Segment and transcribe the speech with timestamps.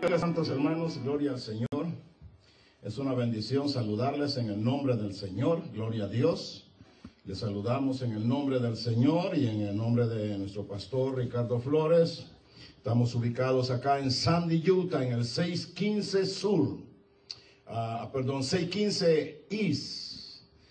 [0.00, 1.68] Santos hermanos, gloria al Señor.
[2.82, 6.66] Es una bendición saludarles en el nombre del Señor, gloria a Dios.
[7.26, 11.60] Les saludamos en el nombre del Señor y en el nombre de nuestro pastor Ricardo
[11.60, 12.26] Flores.
[12.78, 16.78] Estamos ubicados acá en Sandy, Utah, en el 615 Sur,
[17.66, 20.09] ah, perdón, 615 East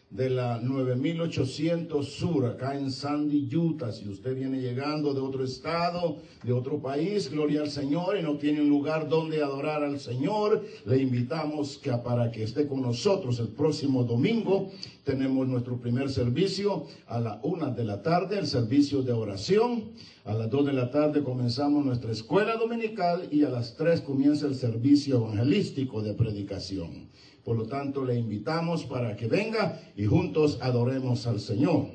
[0.10, 3.92] de la 9800 Sur, acá en Sandy, Utah.
[3.92, 8.38] Si usted viene llegando de otro estado, de otro país, gloria al Señor, y no
[8.38, 13.39] tiene un lugar donde adorar al Señor, le invitamos que para que esté con nosotros
[13.39, 14.71] el próximo domingo.
[15.04, 19.91] Tenemos nuestro primer servicio a la una de la tarde, el servicio de oración.
[20.25, 24.47] A las dos de la tarde comenzamos nuestra escuela dominical y a las tres comienza
[24.47, 27.10] el servicio evangelístico de predicación.
[27.50, 31.88] Por lo tanto, le invitamos para que venga y juntos adoremos al Señor.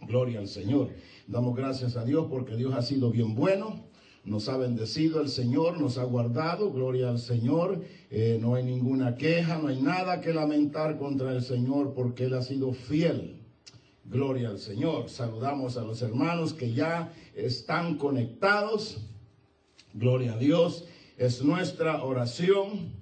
[0.00, 0.88] Gloria al Señor.
[1.26, 3.84] Damos gracias a Dios porque Dios ha sido bien bueno.
[4.24, 6.72] Nos ha bendecido el Señor, nos ha guardado.
[6.72, 7.82] Gloria al Señor.
[8.10, 12.32] Eh, no hay ninguna queja, no hay nada que lamentar contra el Señor porque Él
[12.32, 13.42] ha sido fiel.
[14.06, 15.10] Gloria al Señor.
[15.10, 19.02] Saludamos a los hermanos que ya están conectados.
[19.92, 20.86] Gloria a Dios.
[21.18, 22.96] Es nuestra oración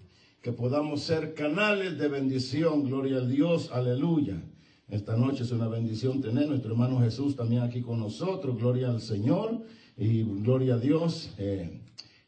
[0.47, 2.85] que podamos ser canales de bendición.
[2.85, 4.41] Gloria a Dios, aleluya.
[4.89, 8.57] Esta noche es una bendición tener nuestro hermano Jesús también aquí con nosotros.
[8.57, 9.65] Gloria al Señor
[9.97, 11.35] y gloria a Dios.
[11.39, 11.81] Eh,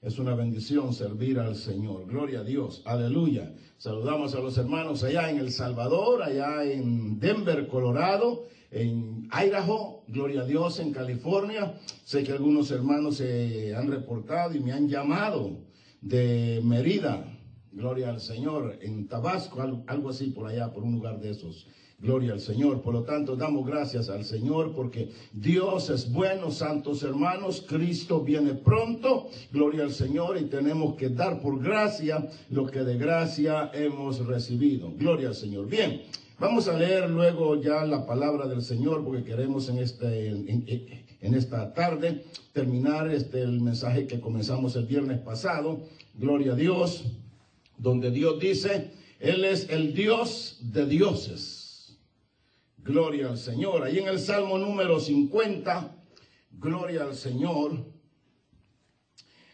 [0.02, 2.08] es una bendición servir al Señor.
[2.08, 2.83] Gloria a Dios.
[2.86, 3.55] Aleluya.
[3.77, 10.03] Saludamos a los hermanos allá en El Salvador, allá en Denver, Colorado, en Idaho.
[10.08, 11.78] Gloria a Dios en California.
[12.05, 15.69] Sé que algunos hermanos se han reportado y me han llamado
[16.00, 17.38] de Mérida,
[17.72, 18.78] Gloria al Señor.
[18.80, 21.66] En Tabasco, algo, así por allá, por un lugar de esos.
[22.00, 22.80] Gloria al Señor.
[22.80, 27.64] Por lo tanto, damos gracias al Señor porque Dios es bueno, santos hermanos.
[27.69, 29.28] Cristo viene pronto.
[29.52, 30.38] Gloria al Señor.
[30.38, 34.92] Y tenemos que dar por gracia lo que de gracia hemos recibido.
[34.97, 35.66] Gloria al Señor.
[35.69, 36.03] Bien.
[36.41, 41.75] Vamos a leer luego ya la palabra del Señor porque queremos en, este, en, esta
[41.75, 42.22] tarde
[42.53, 45.81] terminar este, el mensaje que comenzamos el viernes pasado.
[46.14, 47.06] Gloria a Dios
[47.78, 51.99] donde Dios dice, Él es el Dios de dioses.
[52.78, 53.83] Gloria al Señor.
[53.83, 55.94] Ahí en el Salmo número 50,
[56.50, 57.84] Gloria al Señor,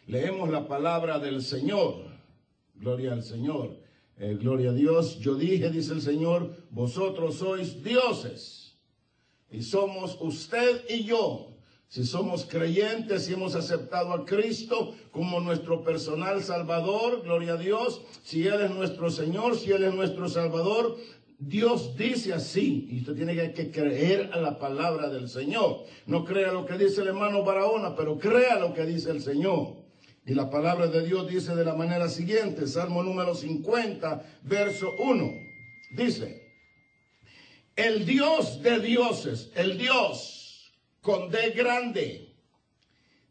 [0.07, 2.07] leemos la palabra del Señor.
[2.75, 3.77] Gloria al Señor.
[4.17, 5.19] Eh, gloria a Dios.
[5.19, 8.77] Yo dije, dice el Señor, vosotros sois dioses.
[9.51, 11.54] Y somos usted y yo
[11.95, 18.03] si somos creyentes, y hemos aceptado a Cristo como nuestro personal Salvador, gloria a Dios,
[18.25, 20.97] si Él es nuestro Señor, si Él es nuestro Salvador,
[21.39, 25.85] Dios dice así, y usted tiene que creer a la palabra del Señor.
[26.07, 29.77] No crea lo que dice el hermano Barahona, pero crea lo que dice el Señor.
[30.27, 35.33] Y la palabra de Dios dice de la manera siguiente, Salmo número 50, verso 1,
[35.93, 36.43] dice,
[37.77, 40.44] el Dios de dioses, el Dios
[41.05, 42.35] con D grande,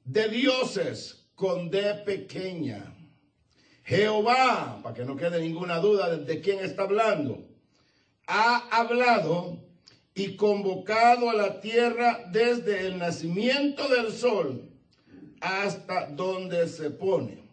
[0.06, 2.96] de dioses con D pequeña.
[3.84, 7.44] Jehová, para que no quede ninguna duda de, quién está hablando,
[8.28, 9.58] ha hablado
[10.14, 14.70] y convocado a la tierra desde el nacimiento del sol
[15.42, 17.44] hasta donde se pone.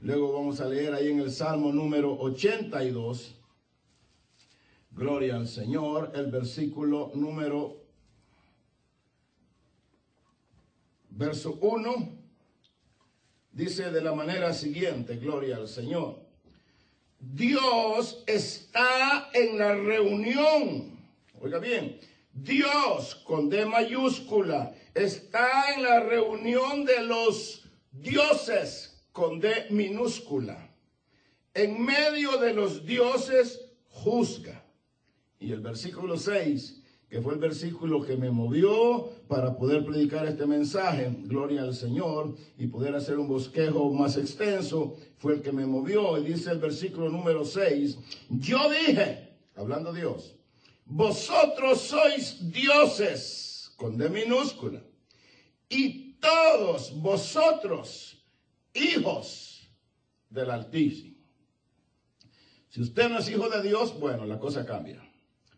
[0.00, 3.36] Luego vamos a leer ahí en el Salmo número 82.
[4.90, 7.87] Gloria al Señor, el versículo número
[11.18, 12.16] verso 1,
[13.50, 16.20] dice de la manera siguiente, gloria al Señor.
[17.18, 20.96] Dios está en la reunión.
[21.40, 21.98] Oiga bien,
[22.32, 30.70] Dios con D mayúscula está en la reunión de los dioses con D minúscula.
[31.52, 34.64] En medio de los dioses juzga.
[35.40, 36.77] Y el versículo 6
[37.08, 42.34] que fue el versículo que me movió para poder predicar este mensaje, gloria al Señor,
[42.58, 46.18] y poder hacer un bosquejo más extenso, fue el que me movió.
[46.18, 47.98] Y dice el versículo número 6,
[48.28, 50.36] yo dije, hablando Dios,
[50.84, 54.82] vosotros sois dioses, con D minúscula,
[55.70, 58.22] y todos vosotros
[58.74, 59.66] hijos
[60.28, 61.16] del Altísimo.
[62.68, 65.02] Si usted no es hijo de Dios, bueno, la cosa cambia.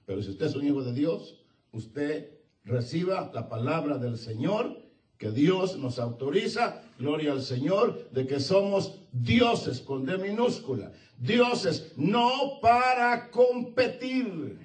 [0.07, 1.40] Pero si usted es un hijo de Dios,
[1.73, 2.31] usted
[2.65, 4.77] reciba la palabra del Señor,
[5.19, 10.93] que Dios nos autoriza, gloria al Señor, de que somos dioses con D minúscula.
[11.19, 14.59] Dioses no para competir,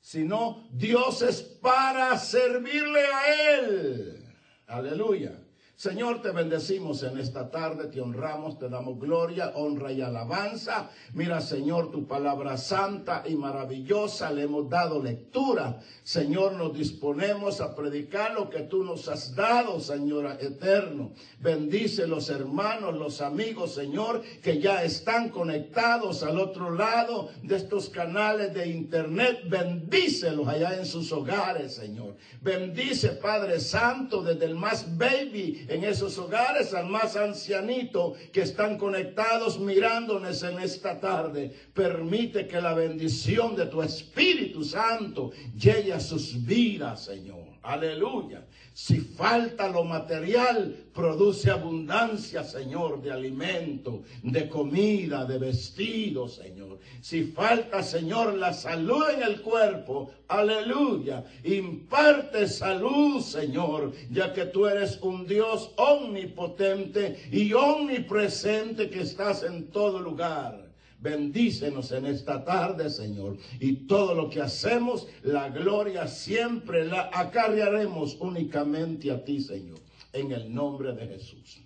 [0.00, 4.24] sino dioses para servirle a Él.
[4.66, 5.45] Aleluya.
[5.76, 10.88] Señor, te bendecimos en esta tarde, te honramos, te damos gloria, honra y alabanza.
[11.12, 15.78] Mira, Señor, tu palabra santa y maravillosa, le hemos dado lectura.
[16.02, 21.12] Señor, nos disponemos a predicar lo que tú nos has dado, Señor eterno.
[21.40, 27.90] Bendice los hermanos, los amigos, Señor, que ya están conectados al otro lado de estos
[27.90, 29.40] canales de internet.
[29.46, 32.16] Bendícelos allá en sus hogares, Señor.
[32.40, 38.78] Bendice, Padre Santo, desde el más baby en esos hogares al más ancianito que están
[38.78, 41.52] conectados mirándonos en esta tarde.
[41.74, 47.45] Permite que la bendición de tu Espíritu Santo llegue a sus vidas, Señor.
[47.66, 48.46] Aleluya.
[48.72, 56.78] Si falta lo material, produce abundancia, Señor, de alimento, de comida, de vestido, Señor.
[57.00, 61.24] Si falta, Señor, la salud en el cuerpo, aleluya.
[61.42, 69.72] Imparte salud, Señor, ya que tú eres un Dios omnipotente y omnipresente que estás en
[69.72, 70.65] todo lugar.
[70.98, 73.36] Bendícenos en esta tarde, Señor.
[73.60, 79.78] Y todo lo que hacemos, la gloria siempre la acarrearemos únicamente a ti, Señor.
[80.12, 81.60] En el nombre de Jesús.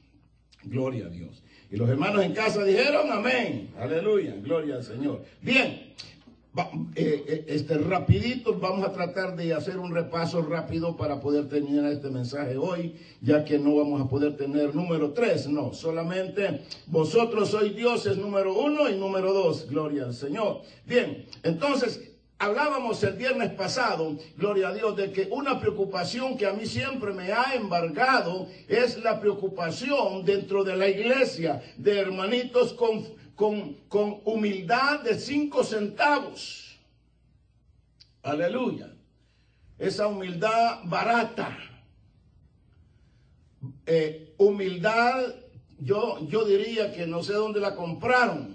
[0.65, 1.43] Gloria a Dios.
[1.71, 3.71] Y los hermanos en casa dijeron amén.
[3.79, 4.35] Aleluya.
[4.43, 5.25] Gloria al Señor.
[5.41, 5.95] Bien.
[6.57, 11.93] Eh, eh, este rapidito vamos a tratar de hacer un repaso rápido para poder terminar
[11.93, 17.51] este mensaje hoy, ya que no vamos a poder tener número tres, no, solamente vosotros
[17.51, 20.63] sois dioses número uno y número dos, gloria al Señor.
[20.87, 22.11] Bien, entonces
[22.43, 27.13] Hablábamos el viernes pasado, gloria a Dios, de que una preocupación que a mí siempre
[27.13, 33.05] me ha embargado es la preocupación dentro de la iglesia de hermanitos con
[33.41, 36.79] con, humildad de cinco centavos.
[38.23, 38.93] Aleluya.
[39.79, 41.57] Esa humildad barata.
[43.87, 45.35] Eh, humildad,
[45.79, 48.55] yo, yo diría que no sé dónde la compraron,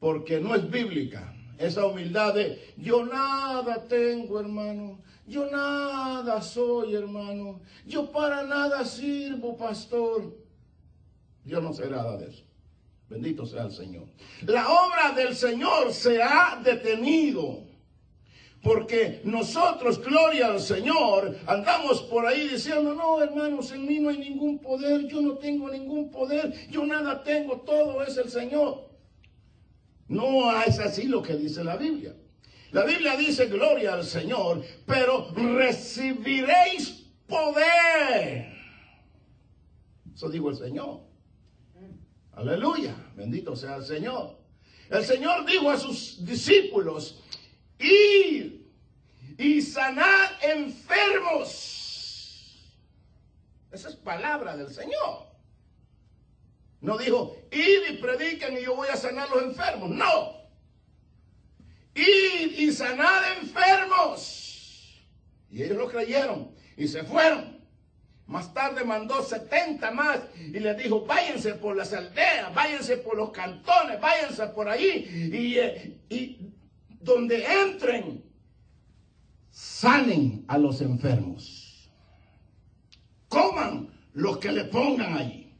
[0.00, 1.32] porque no es bíblica.
[1.56, 4.98] Esa humildad de yo nada tengo, hermano.
[5.24, 7.60] Yo nada soy, hermano.
[7.86, 10.36] Yo para nada sirvo, pastor.
[11.44, 12.51] Yo no sé nada de eso.
[13.12, 14.04] Bendito sea el Señor.
[14.46, 17.64] La obra del Señor se ha detenido.
[18.62, 24.18] Porque nosotros, gloria al Señor, andamos por ahí diciendo, no, hermanos, en mí no hay
[24.18, 28.88] ningún poder, yo no tengo ningún poder, yo nada tengo, todo es el Señor.
[30.08, 32.14] No es así lo que dice la Biblia.
[32.70, 38.46] La Biblia dice, gloria al Señor, pero recibiréis poder.
[40.14, 41.11] Eso dijo el Señor.
[42.42, 44.36] Aleluya, bendito sea el Señor.
[44.90, 47.22] El Señor dijo a sus discípulos,
[47.78, 48.68] ir
[49.38, 51.70] y sanar enfermos.
[53.70, 55.28] Esa es palabra del Señor.
[56.80, 59.90] No dijo, ir y prediquen y yo voy a sanar los enfermos.
[59.90, 60.42] No.
[61.94, 65.00] Ir y sanar enfermos.
[65.48, 67.51] Y ellos lo creyeron y se fueron.
[68.26, 73.30] Más tarde mandó 70 más y les dijo, váyanse por las aldeas, váyanse por los
[73.30, 74.68] cantones, váyanse por.
[74.78, 76.38] Y, eh, y
[77.00, 78.24] donde entren,
[79.50, 81.90] salen a los enfermos.
[83.28, 85.54] Coman los que le pongan allí.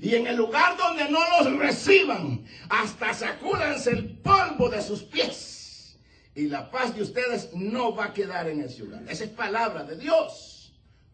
[0.00, 5.98] Y en el lugar donde no los reciban, hasta sacúdanse el polvo de sus pies.
[6.34, 9.02] Y la paz de ustedes no va a quedar en ese lugar.
[9.08, 10.55] Esa es palabra de Dios.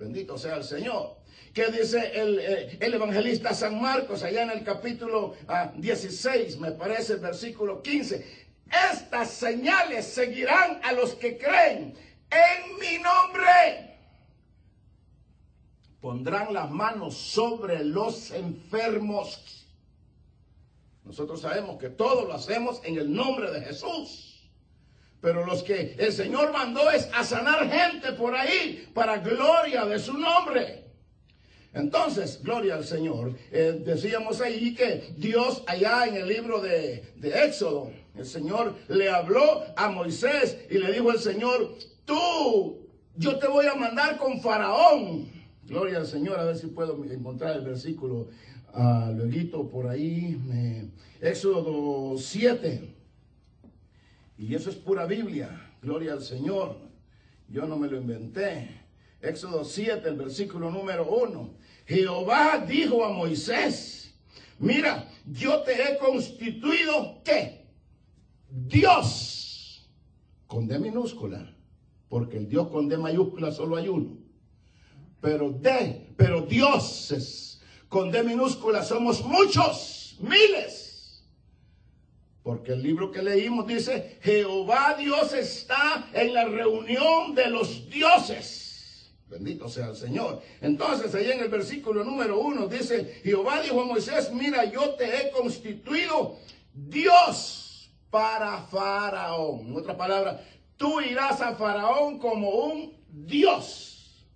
[0.03, 1.15] Bendito sea el Señor.
[1.55, 5.37] ¿Qué dice el, eh, evangelista San Marcos allá en el capítulo
[5.77, 8.49] 16, ah, me parece el versículo 15?
[8.93, 11.95] Estas señales seguirán a los que creen
[12.31, 13.97] en mi nombre.
[16.01, 19.69] Pondrán las manos sobre los enfermos.
[21.05, 24.32] Nosotros sabemos que todo lo hacemos en el nombre de Jesús.
[25.23, 30.01] Pero los que el Señor mandó es a sanar gente por ahí para gloria de
[30.01, 30.83] su nombre.
[31.73, 33.33] Entonces, gloria al Señor.
[33.53, 39.09] Eh, decíamos ahí que Dios allá en el libro de, de Éxodo, el Señor le
[39.09, 44.41] habló a Moisés y le dijo el Señor, tú, yo te voy a mandar con
[44.41, 45.31] Faraón.
[45.65, 48.29] Gloria al Señor, a ver si puedo encontrar el versículo
[48.75, 50.37] uh, luego por ahí.
[51.21, 52.92] Éxodo 7.
[54.43, 55.73] Y eso es pura Biblia.
[55.81, 56.77] Gloria al Señor.
[57.49, 58.83] Yo no me lo inventé.
[59.21, 61.55] Éxodo 7, el versículo número 1.
[61.87, 64.13] Jehová dijo a Moisés,
[64.59, 67.69] mira, yo te he constituido, ¿qué?
[68.49, 69.89] Dios,
[70.49, 71.55] con D minúscula,
[72.09, 74.19] porque el Dios con D mayúscula solo hay uno.
[75.21, 80.92] pero de, pero dioses, con D minúscula somos muchos, miles.
[82.43, 89.13] Porque el libro que leímos dice, Jehová Dios está en la reunión de los dioses.
[89.29, 90.43] Bendito sea el Señor.
[90.61, 95.05] Entonces, ahí en el versículo número uno dice, Jehová dijo a Moisés, mira, yo te
[95.07, 96.37] he constituido
[96.75, 99.69] Dios para Faraón.
[99.69, 100.45] En otra palabra,
[100.77, 104.27] tú irás a Faraón como un Dios.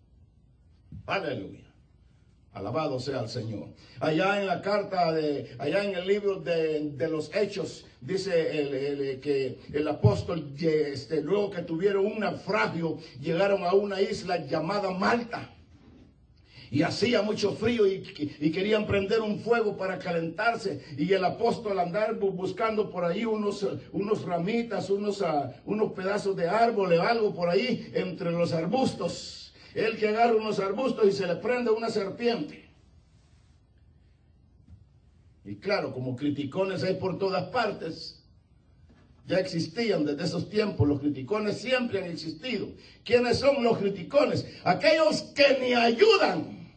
[1.06, 1.65] Aleluya.
[2.56, 3.68] Alabado sea el Señor.
[4.00, 9.58] Allá en la carta de, allá en el libro de, los Hechos, dice el, que
[9.74, 15.54] el apóstol, este, luego que tuvieron un naufragio, llegaron a una isla llamada Malta.
[16.70, 18.02] Y hacía mucho frío y,
[18.40, 20.82] y, querían prender un fuego para calentarse.
[20.96, 26.48] Y el apóstol andar buscando por ahí unos, unos ramitas, unos, uh, unos pedazos de
[26.48, 29.45] árbol o algo por ahí entre los arbustos.
[29.76, 32.66] El que agarra unos arbustos y se le prende una serpiente.
[35.44, 38.24] Y claro, como criticones hay por todas partes,
[39.26, 42.68] ya existían desde esos tiempos, los criticones siempre han existido.
[43.04, 44.46] ¿Quiénes son los criticones?
[44.64, 46.72] Aquellos que ni ayudan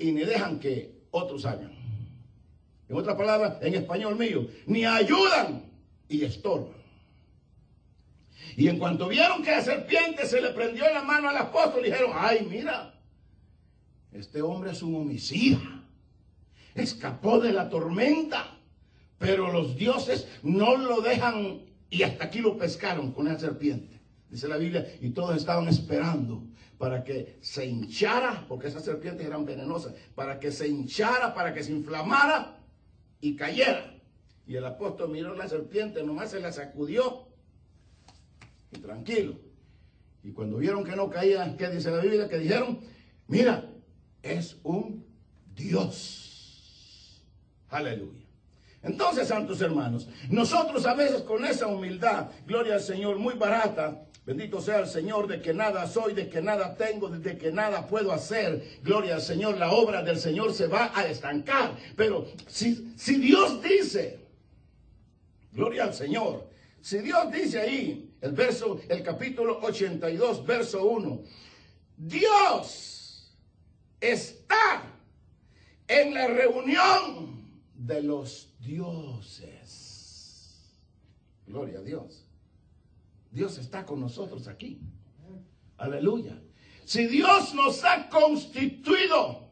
[0.00, 1.70] y ni dejan que otros hagan.
[2.88, 5.62] En otras palabras, en español mío, ni ayudan
[6.08, 6.75] y estorban.
[8.56, 11.84] Y en cuanto vieron que la serpiente se le prendió en la mano al apóstol,
[11.84, 12.98] dijeron, ay, mira,
[14.12, 15.84] este hombre es un homicida.
[16.74, 18.56] Escapó de la tormenta,
[19.18, 24.00] pero los dioses no lo dejan y hasta aquí lo pescaron con la serpiente.
[24.30, 26.42] Dice la Biblia, y todos estaban esperando
[26.78, 31.62] para que se hinchara, porque esas serpientes eran venenosas, para que se hinchara, para que
[31.62, 32.56] se inflamara
[33.20, 33.94] y cayera.
[34.46, 37.25] Y el apóstol miró la serpiente, nomás se la sacudió
[38.80, 39.38] tranquilo.
[40.22, 42.28] Y cuando vieron que no caía, ¿qué dice la Biblia?
[42.28, 42.80] Que dijeron,
[43.28, 43.70] mira,
[44.22, 45.04] es un
[45.54, 47.22] Dios.
[47.68, 48.26] Aleluya.
[48.82, 54.60] Entonces, santos hermanos, nosotros a veces con esa humildad, gloria al Señor, muy barata, bendito
[54.60, 58.12] sea el Señor, de que nada soy, de que nada tengo, de que nada puedo
[58.12, 61.76] hacer, gloria al Señor, la obra del Señor se va a estancar.
[61.96, 64.20] Pero si, si Dios dice,
[65.52, 66.48] gloria al Señor,
[66.80, 71.22] si Dios dice ahí, el verso, el capítulo 82, verso 1,
[71.96, 73.32] Dios
[74.00, 74.82] está
[75.86, 79.62] en la reunión de los dioses.
[81.46, 82.24] Gloria a Dios.
[83.30, 84.80] Dios está con nosotros aquí.
[85.76, 86.42] Aleluya.
[86.84, 89.50] Si Dios nos ha constituido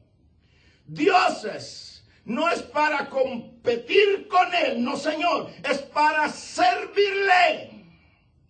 [0.86, 7.73] dioses, no es para competir con Él, no Señor, es para servirle.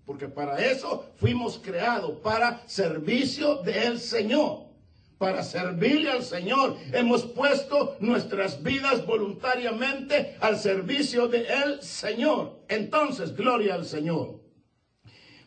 [0.07, 4.65] Porque para eso fuimos creados, para servicio del Señor.
[5.19, 6.77] Para servirle al Señor.
[6.93, 12.65] Hemos puesto nuestras vidas voluntariamente al servicio del Señor.
[12.69, 14.41] Entonces, gloria al Señor.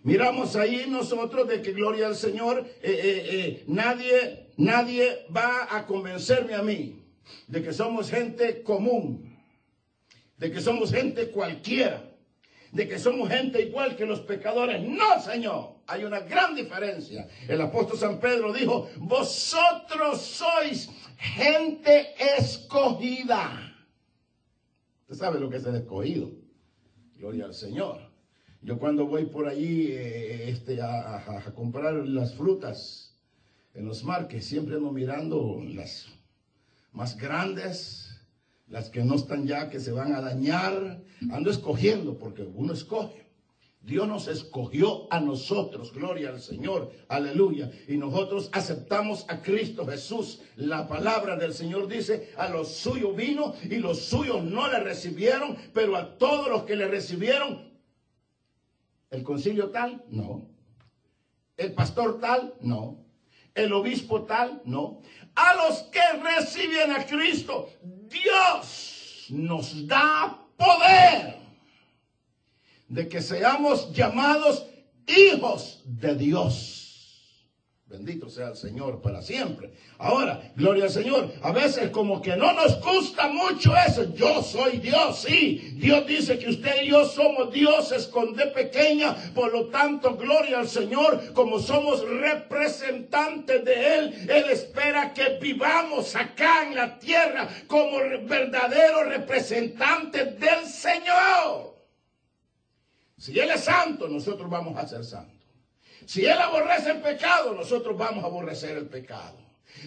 [0.03, 5.85] Miramos ahí nosotros de que gloria al Señor, eh, eh, eh, nadie, nadie va a
[5.85, 7.03] convencerme a mí
[7.47, 9.37] de que somos gente común,
[10.37, 12.09] de que somos gente cualquiera,
[12.71, 14.81] de que somos gente igual que los pecadores.
[14.81, 17.27] No, Señor, hay una gran diferencia.
[17.47, 23.75] El apóstol San Pedro dijo, vosotros sois gente escogida.
[25.01, 26.29] Usted sabe lo que es el escogido.
[27.15, 28.07] Gloria al Señor.
[28.61, 31.23] Yo cuando voy por allí eh, este, a,
[31.55, 33.15] comprar las frutas
[33.73, 36.07] en los marques, siempre ando mirando las
[36.91, 38.06] más grandes,
[38.67, 41.01] las que no están ya, que se van a dañar.
[41.31, 43.27] Ando escogiendo porque uno escoge.
[43.87, 47.71] Dios nos escogió a nosotros, gloria al Señor, aleluya.
[47.87, 50.41] Y nosotros aceptamos a Cristo Jesús.
[50.57, 55.55] La palabra del Señor dice, a los suyos vino y los suyos no le recibieron,
[55.73, 57.71] pero a todos los que le recibieron,
[59.09, 60.49] el concilio tal, no.
[61.55, 63.06] El pastor tal, no.
[63.57, 65.01] El obispo tal, no
[65.37, 71.37] a los que reciben a Cristo, Dios nos da poder
[72.87, 74.65] de que seamos llamados
[75.05, 76.86] hijos de Dios.
[77.89, 79.71] Bendito sea el Señor para siempre.
[79.97, 81.31] Ahora, gloria al Señor.
[81.41, 84.13] A veces como que no nos gusta mucho eso.
[84.13, 85.75] Yo soy Dios, sí.
[85.77, 89.15] Dios dice que usted y yo somos dioses con D pequeña.
[89.33, 91.31] Por lo tanto, gloria al Señor.
[91.33, 99.07] Como somos representantes de Él, Él espera que vivamos acá en la tierra como verdaderos
[99.07, 101.73] representantes del Señor.
[103.17, 105.36] Si Él es santo, nosotros vamos a ser santos.
[106.07, 109.37] Si Él aborrece el pecado, nosotros vamos a aborrecer el pecado.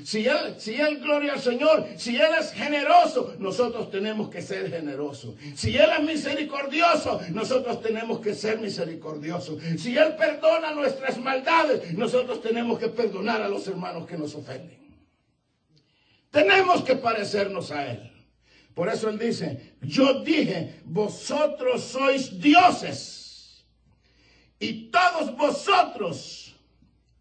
[0.05, 4.71] Si él, si él, gloria al Señor, si Él es generoso, nosotros tenemos que ser
[4.71, 5.35] generosos.
[5.57, 9.61] Si Él es misericordioso, nosotros tenemos que ser misericordiosos.
[9.79, 14.79] Si Él perdona nuestras maldades, nosotros tenemos que perdonar a los hermanos que nos ofenden.
[16.31, 18.13] Tenemos que parecernos a Él.
[18.75, 23.20] Por eso Él dice, yo dije, vosotros sois dioses
[24.61, 26.55] y todos vosotros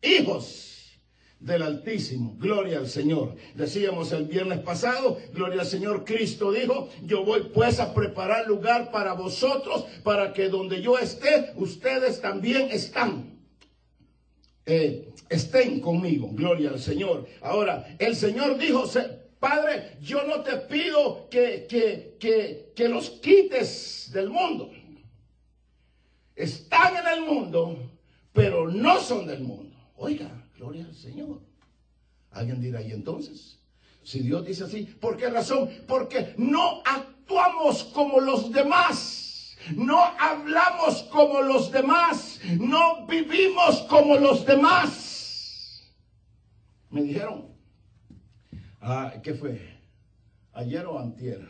[0.01, 0.99] hijos
[1.39, 2.35] del Altísimo.
[2.37, 3.35] Gloria al Señor.
[3.55, 8.91] Decíamos el viernes pasado, gloria al Señor, Cristo dijo, yo voy pues a preparar lugar
[8.91, 13.39] para vosotros, para que donde yo esté, ustedes también están.
[14.65, 17.25] Eh, estén conmigo, gloria al Señor.
[17.41, 18.83] Ahora, el Señor dijo,
[19.39, 24.69] Padre, yo no te pido que, que, que, que los quites del mundo.
[26.39, 27.77] Están en el mundo,
[28.31, 29.75] pero no son del mundo.
[29.97, 31.41] Oiga, Gloria al Señor.
[32.31, 33.59] Alguien dirá, ¿y entonces?
[34.03, 35.69] Si Dios dice así, ¿por qué razón?
[35.85, 39.57] Porque no actuamos como los demás.
[39.75, 42.39] No hablamos como los demás.
[42.57, 45.91] No vivimos como los demás.
[46.89, 47.47] Me dijeron,
[48.79, 49.59] ah, ¿qué fue?
[50.53, 51.45] Ayer o antier,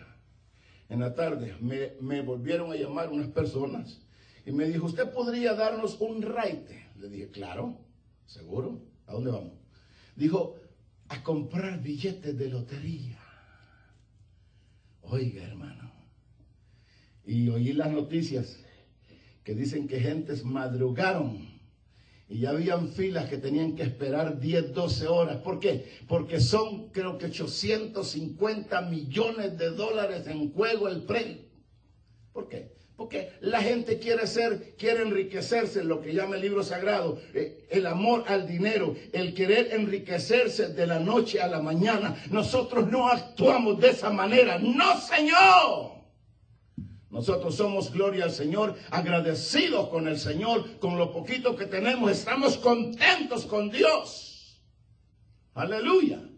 [0.90, 4.02] en la tarde, me, me volvieron a llamar unas personas
[4.50, 6.88] y me dijo, ¿usted podría darnos un raite?
[7.00, 7.78] Le dije, claro,
[8.26, 8.82] seguro.
[9.06, 9.54] ¿A dónde vamos?
[10.16, 10.56] Dijo,
[11.08, 13.20] a comprar billetes de lotería.
[15.02, 15.92] Oiga, hermano.
[17.24, 18.58] Y oí las noticias
[19.44, 21.48] que dicen que gentes madrugaron
[22.28, 25.38] y ya habían filas que tenían que esperar 10, 12 horas.
[25.44, 25.92] ¿Por qué?
[26.08, 31.38] Porque son creo que 850 millones de dólares en juego el premio.
[32.34, 32.79] ¿Por qué?
[33.00, 37.88] Porque la gente quiere ser, quiere enriquecerse, lo que llama el libro sagrado, eh, el
[37.88, 42.22] amor al dinero, el querer enriquecerse de la noche a la mañana.
[42.30, 44.60] Nosotros no actuamos de esa manera.
[44.60, 45.92] No, Señor.
[47.10, 52.12] Nosotros somos, gloria al Señor, agradecidos con el Señor, con lo poquito que tenemos.
[52.12, 54.62] Estamos contentos con Dios.
[55.54, 56.29] Aleluya.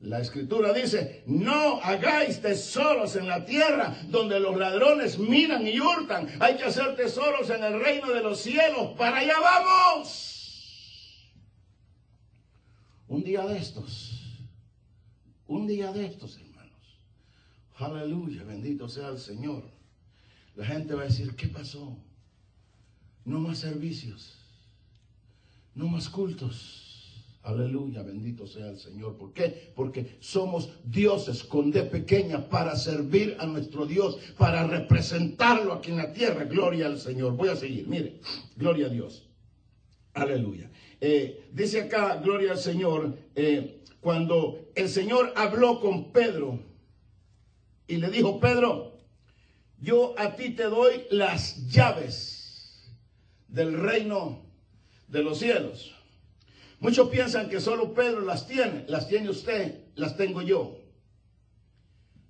[0.00, 6.28] La escritura dice, no hagáis tesoros en la tierra donde los ladrones miran y hurtan.
[6.38, 8.96] Hay que hacer tesoros en el reino de los cielos.
[8.96, 10.36] Para allá vamos.
[13.08, 14.22] Un día de estos,
[15.46, 17.00] un día de estos, hermanos.
[17.76, 19.64] Aleluya, bendito sea el Señor.
[20.54, 21.96] La gente va a decir, ¿qué pasó?
[23.24, 24.38] No más servicios,
[25.74, 26.87] no más cultos
[27.48, 29.16] Aleluya, bendito sea el Señor.
[29.16, 29.72] ¿Por qué?
[29.74, 35.96] Porque somos dioses con D pequeña para servir a nuestro Dios, para representarlo aquí en
[35.96, 36.44] la tierra.
[36.44, 37.32] Gloria al Señor.
[37.36, 38.20] Voy a seguir, mire,
[38.54, 39.30] gloria a Dios.
[40.12, 40.70] Aleluya.
[41.00, 46.60] Eh, dice acá, gloria al Señor, eh, cuando el Señor habló con Pedro
[47.86, 48.98] y le dijo, Pedro,
[49.80, 52.92] yo a ti te doy las llaves
[53.48, 54.42] del reino
[55.06, 55.94] de los cielos.
[56.80, 60.76] Muchos piensan que solo Pedro las tiene, las tiene usted, las tengo yo.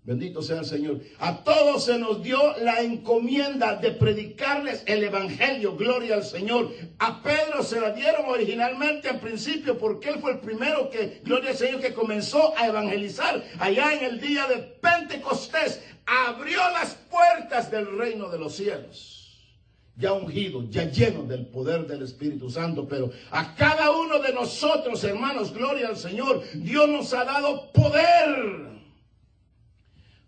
[0.04, 1.02] Bendito sea el Señor.
[1.18, 5.76] A todos se nos dio la encomienda de predicarles el Evangelio.
[5.76, 6.72] Gloria al Señor.
[6.98, 11.50] A Pedro se la dieron originalmente al principio porque él fue el primero que, gloria
[11.50, 15.82] al Señor, que comenzó a evangelizar allá en el día de Pentecostés.
[16.06, 19.17] Abrió las puertas del reino de los cielos
[19.98, 25.02] ya ungido, ya lleno del poder del Espíritu Santo, pero a cada uno de nosotros,
[25.02, 28.78] hermanos, gloria al Señor, Dios nos ha dado poder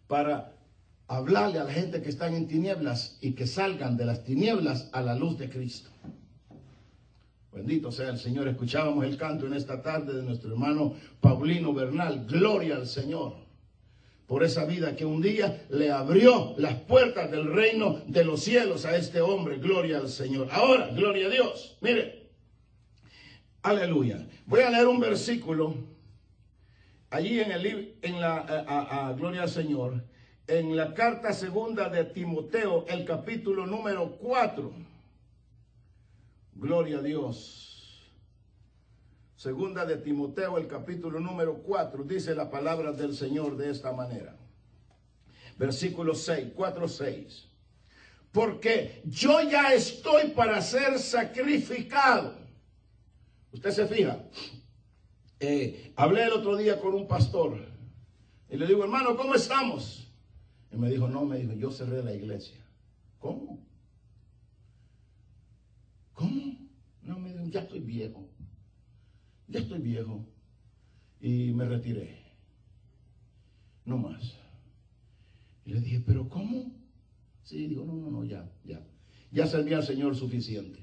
[0.08, 0.52] para
[1.06, 5.02] hablarle a la gente que están en tinieblas y que salgan de las tinieblas a
[5.02, 5.90] la luz de Cristo.
[7.52, 8.48] Bendito sea el Señor.
[8.48, 12.26] Escuchábamos el canto en esta tarde de nuestro hermano Paulino Bernal.
[12.26, 13.49] Gloria al Señor
[14.30, 18.84] por esa vida que un día le abrió las puertas del reino de los cielos
[18.84, 19.56] a este hombre.
[19.56, 20.46] Gloria al Señor.
[20.52, 21.76] Ahora, gloria a Dios.
[21.80, 22.30] Mire,
[23.62, 24.24] aleluya.
[24.46, 25.74] Voy a leer un versículo
[27.10, 30.04] allí en el en la gloria al Señor,
[30.46, 34.72] en la carta segunda de Timoteo, el capítulo número 4.
[36.54, 37.69] Gloria a Dios.
[39.40, 44.36] Segunda de Timoteo, el capítulo número 4, dice la palabra del Señor de esta manera.
[45.56, 47.48] Versículo 6, 4, 6.
[48.32, 52.34] Porque yo ya estoy para ser sacrificado.
[53.50, 54.22] Usted se fija.
[55.38, 57.66] Eh, hablé el otro día con un pastor
[58.50, 60.12] y le digo, hermano, ¿cómo estamos?
[60.70, 62.62] Y me dijo, no, me dijo, yo cerré la iglesia.
[63.18, 63.66] ¿Cómo?
[66.12, 66.58] ¿Cómo?
[67.00, 68.29] No, me dijo, ya estoy viejo.
[69.50, 70.24] Ya estoy viejo.
[71.20, 72.18] Y me retiré.
[73.84, 74.22] No más.
[75.66, 76.72] Y le dije, ¿pero cómo?
[77.42, 78.80] Sí, digo, no, no, no, ya, ya.
[79.32, 80.80] Ya servía al Señor suficiente.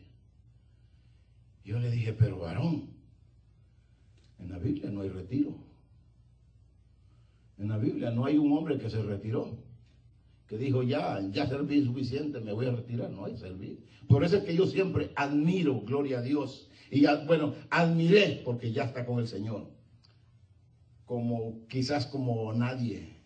[1.63, 2.89] Yo le dije, pero varón,
[4.39, 5.55] en la Biblia no hay retiro.
[7.57, 9.57] En la Biblia no hay un hombre que se retiró,
[10.47, 13.09] que dijo, ya, ya serví suficiente, me voy a retirar.
[13.09, 13.83] No hay servir.
[14.07, 16.69] Por eso es que yo siempre admiro, gloria a Dios.
[16.91, 19.69] Y bueno, admiré porque ya está con el Señor.
[21.05, 23.17] Como quizás como nadie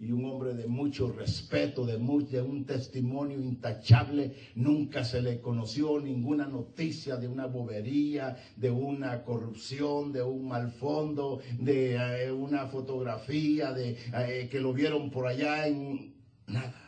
[0.00, 1.98] y un hombre de mucho respeto, de,
[2.30, 4.34] de, un testimonio intachable.
[4.54, 10.70] Nunca se le conoció ninguna noticia de una bobería, de una corrupción, de un mal
[10.70, 16.14] fondo, de eh, una fotografía, de eh, que lo vieron por allá en
[16.46, 16.84] nada.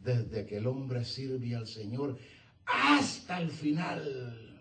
[0.00, 2.16] Desde que el hombre sirve al Señor
[2.66, 4.60] hasta el final.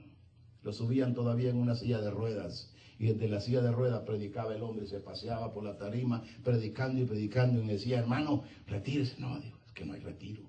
[0.61, 4.55] Lo subían todavía en una silla de ruedas y desde la silla de ruedas predicaba
[4.55, 9.15] el hombre, se paseaba por la tarima predicando y predicando y me decía, hermano, retírese.
[9.19, 10.43] No, Dios, es que no hay retiro.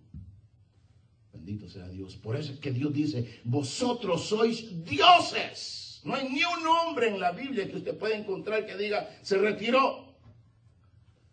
[1.33, 2.17] Bendito sea Dios.
[2.17, 6.01] Por eso es que Dios dice, vosotros sois dioses.
[6.05, 9.37] No hay ni un hombre en la Biblia que usted pueda encontrar que diga, se
[9.39, 10.15] retiró.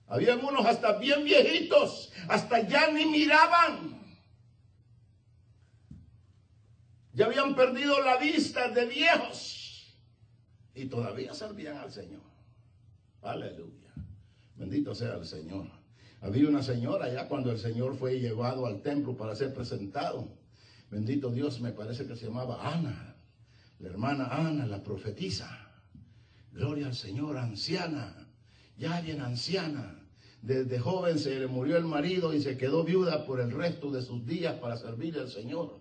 [0.07, 4.00] Había unos hasta bien viejitos, hasta ya ni miraban.
[7.13, 9.97] Ya habían perdido la vista de viejos
[10.73, 12.21] y todavía servían al Señor.
[13.21, 13.93] Aleluya.
[14.55, 15.67] Bendito sea el Señor.
[16.21, 20.27] Había una señora ya cuando el Señor fue llevado al templo para ser presentado.
[20.89, 23.15] Bendito Dios, me parece que se llamaba Ana,
[23.79, 25.67] la hermana Ana, la profetisa.
[26.51, 28.27] Gloria al Señor, anciana,
[28.77, 29.97] ya bien anciana.
[30.41, 34.01] Desde joven se le murió el marido y se quedó viuda por el resto de
[34.01, 35.80] sus días para servir al Señor.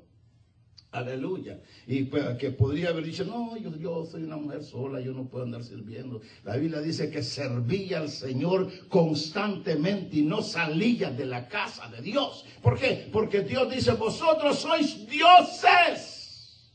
[0.92, 1.60] Aleluya.
[1.86, 5.28] Y pues, que podría haber dicho, no, yo, yo soy una mujer sola, yo no
[5.28, 6.20] puedo andar sirviendo.
[6.42, 12.02] La Biblia dice que servía al Señor constantemente y no salía de la casa de
[12.02, 12.44] Dios.
[12.60, 13.08] ¿Por qué?
[13.12, 16.72] Porque Dios dice, vosotros sois dioses.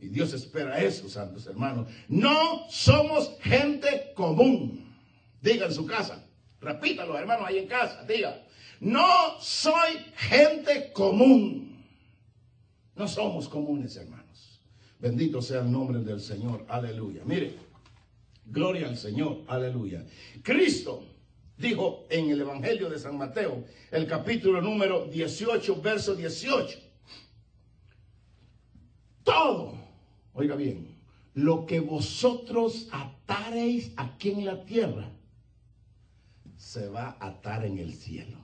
[0.00, 1.88] Y Dios espera eso, santos hermanos.
[2.08, 4.96] No somos gente común.
[5.42, 6.24] Diga en su casa.
[6.60, 8.02] Repítalo, hermano, ahí en casa.
[8.04, 8.42] Diga.
[8.80, 11.71] No soy gente común.
[12.94, 14.60] No somos comunes, hermanos.
[14.98, 16.64] Bendito sea el nombre del Señor.
[16.68, 17.22] Aleluya.
[17.24, 17.54] Mire,
[18.46, 19.42] gloria al Señor.
[19.48, 20.04] Aleluya.
[20.42, 21.04] Cristo
[21.56, 26.78] dijo en el Evangelio de San Mateo, el capítulo número 18, verso 18.
[29.24, 29.74] Todo,
[30.34, 30.96] oiga bien,
[31.34, 35.10] lo que vosotros atareis aquí en la tierra,
[36.56, 38.41] se va a atar en el cielo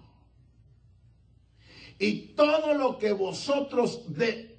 [1.98, 4.02] y todo lo que vosotros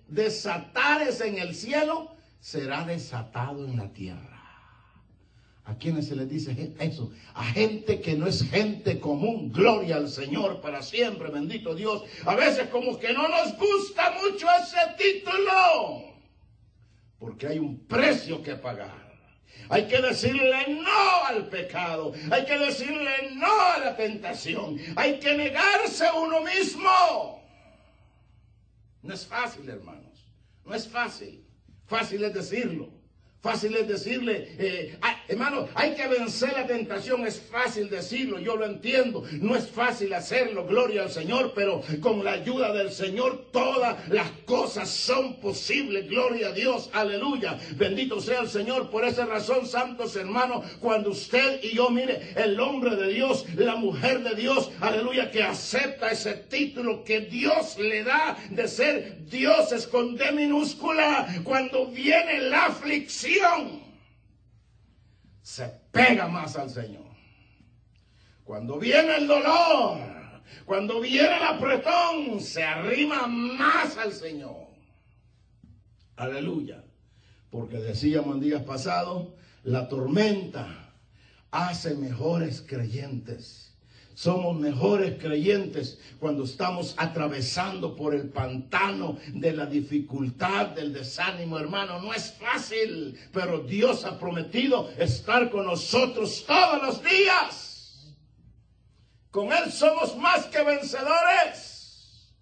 [0.07, 4.39] desatares en el cielo será desatado en la tierra.
[5.65, 7.11] ¿A quienes se les dice eso?
[7.35, 9.51] A gente que no es gente común.
[9.51, 12.03] Gloria al Señor para siempre, bendito Dios.
[12.25, 16.15] A veces como que no nos gusta mucho ese título.
[17.19, 19.08] Porque hay un precio que pagar.
[19.69, 22.13] Hay que decirle no al pecado.
[22.31, 24.79] Hay que decirle no a la tentación.
[24.95, 27.43] Hay que negarse uno mismo.
[29.03, 30.33] No es fácil, hermanos.
[30.65, 31.45] No es fácil.
[31.85, 32.98] Fácil es decirlo.
[33.41, 38.57] Fácil es decirle, eh, ah, hermano, hay que vencer la tentación, es fácil decirlo, yo
[38.57, 43.45] lo entiendo, no es fácil hacerlo, gloria al Señor, pero con la ayuda del Señor
[43.53, 49.25] todas las cosas son posibles, gloria a Dios, aleluya, bendito sea el Señor, por esa
[49.25, 54.35] razón, santos hermanos, cuando usted y yo, mire, el hombre de Dios, la mujer de
[54.35, 60.29] Dios, aleluya, que acepta ese título que Dios le da de ser dioses con D
[60.33, 63.28] minúscula, cuando viene la aflicción,
[65.41, 67.09] se pega más al Señor.
[68.43, 69.97] Cuando viene el dolor,
[70.65, 74.67] cuando viene el apretón, se arrima más al Señor.
[76.15, 76.83] Aleluya.
[77.49, 79.29] Porque decíamos en días pasados,
[79.63, 80.93] la tormenta
[81.51, 83.68] hace mejores creyentes.
[84.19, 92.01] Somos mejores creyentes cuando estamos atravesando por el pantano de la dificultad, del desánimo, hermano.
[92.01, 98.13] No es fácil, pero Dios ha prometido estar con nosotros todos los días.
[99.31, 102.35] Con Él somos más que vencedores.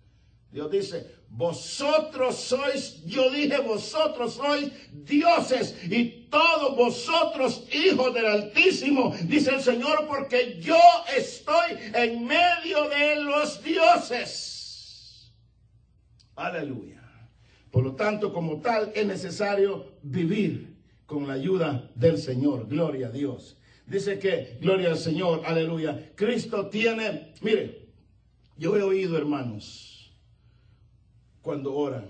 [0.51, 9.13] Dios dice, vosotros sois, yo dije, vosotros sois dioses y todos vosotros hijos del Altísimo,
[9.23, 10.79] dice el Señor, porque yo
[11.15, 15.31] estoy en medio de los dioses.
[16.35, 17.03] Aleluya.
[17.71, 22.67] Por lo tanto, como tal, es necesario vivir con la ayuda del Señor.
[22.67, 23.57] Gloria a Dios.
[23.85, 26.11] Dice que, gloria al Señor, aleluya.
[26.15, 27.87] Cristo tiene, mire,
[28.57, 29.96] yo he oído, hermanos,
[31.41, 32.09] cuando oran,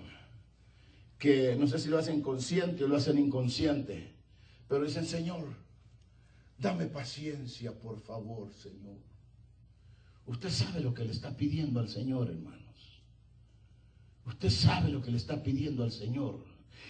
[1.18, 4.14] que no sé si lo hacen consciente o lo hacen inconsciente,
[4.68, 5.46] pero dicen, Señor,
[6.58, 8.98] dame paciencia, por favor, Señor.
[10.26, 13.02] Usted sabe lo que le está pidiendo al Señor, hermanos.
[14.26, 16.44] Usted sabe lo que le está pidiendo al Señor.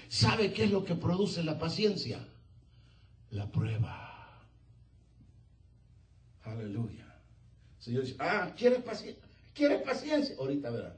[0.10, 2.28] ¿Sabe qué es lo que produce la paciencia?
[3.30, 4.44] La prueba.
[6.44, 7.06] Aleluya.
[7.78, 9.24] Señor dice, ah, ¿quieres paciencia?
[9.54, 10.36] ¿Quieres paciencia?
[10.40, 10.94] Ahorita verán.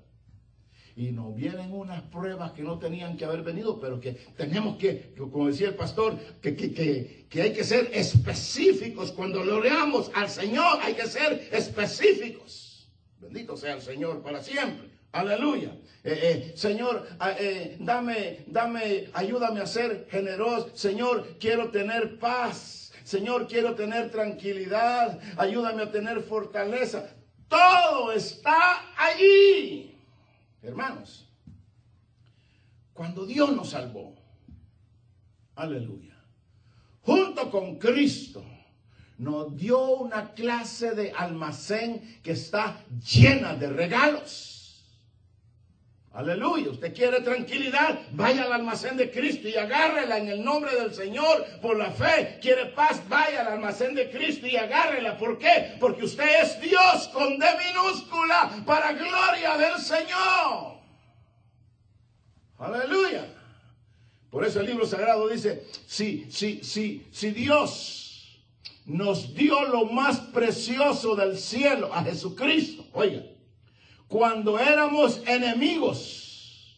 [0.99, 5.13] Y nos vienen unas pruebas que no tenían que haber venido, pero que tenemos que,
[5.17, 9.13] como decía el pastor, que, que, que hay que ser específicos.
[9.13, 12.91] Cuando lo leamos al Señor, hay que ser específicos.
[13.17, 14.89] Bendito sea el Señor para siempre.
[15.13, 15.69] Aleluya.
[16.03, 20.71] Eh, eh, Señor, ah, eh, dame, dame, ayúdame a ser generoso.
[20.73, 22.91] Señor, quiero tener paz.
[23.05, 25.17] Señor, quiero tener tranquilidad.
[25.37, 27.09] Ayúdame a tener fortaleza.
[27.47, 29.88] Todo está allí.
[30.61, 31.27] Hermanos,
[32.93, 34.15] cuando Dios nos salvó,
[35.55, 36.15] aleluya,
[37.01, 38.43] junto con Cristo,
[39.17, 44.59] nos dio una clase de almacén que está llena de regalos.
[46.11, 46.71] Aleluya.
[46.71, 51.45] Usted quiere tranquilidad, vaya al almacén de Cristo y agárrela en el nombre del Señor
[51.61, 52.39] por la fe.
[52.41, 55.17] Quiere paz, vaya al almacén de Cristo y agárrela.
[55.17, 55.75] ¿Por qué?
[55.79, 57.45] Porque usted es Dios con D
[58.65, 60.79] para gloria del Señor.
[62.57, 63.25] Aleluya.
[64.29, 68.43] Por eso el libro sagrado dice, si, si, si, si Dios
[68.85, 73.23] nos dio lo más precioso del cielo a Jesucristo, oiga,
[74.07, 76.77] cuando éramos enemigos,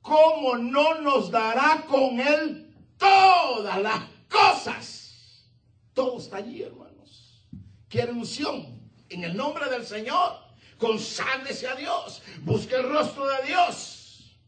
[0.00, 5.46] ¿cómo no nos dará con Él todas las cosas?
[5.92, 7.48] Todo está allí, hermanos.
[7.88, 10.47] Quiere unción en el nombre del Señor.
[10.78, 12.22] Conságrese a Dios.
[12.42, 14.38] Busque el rostro de Dios.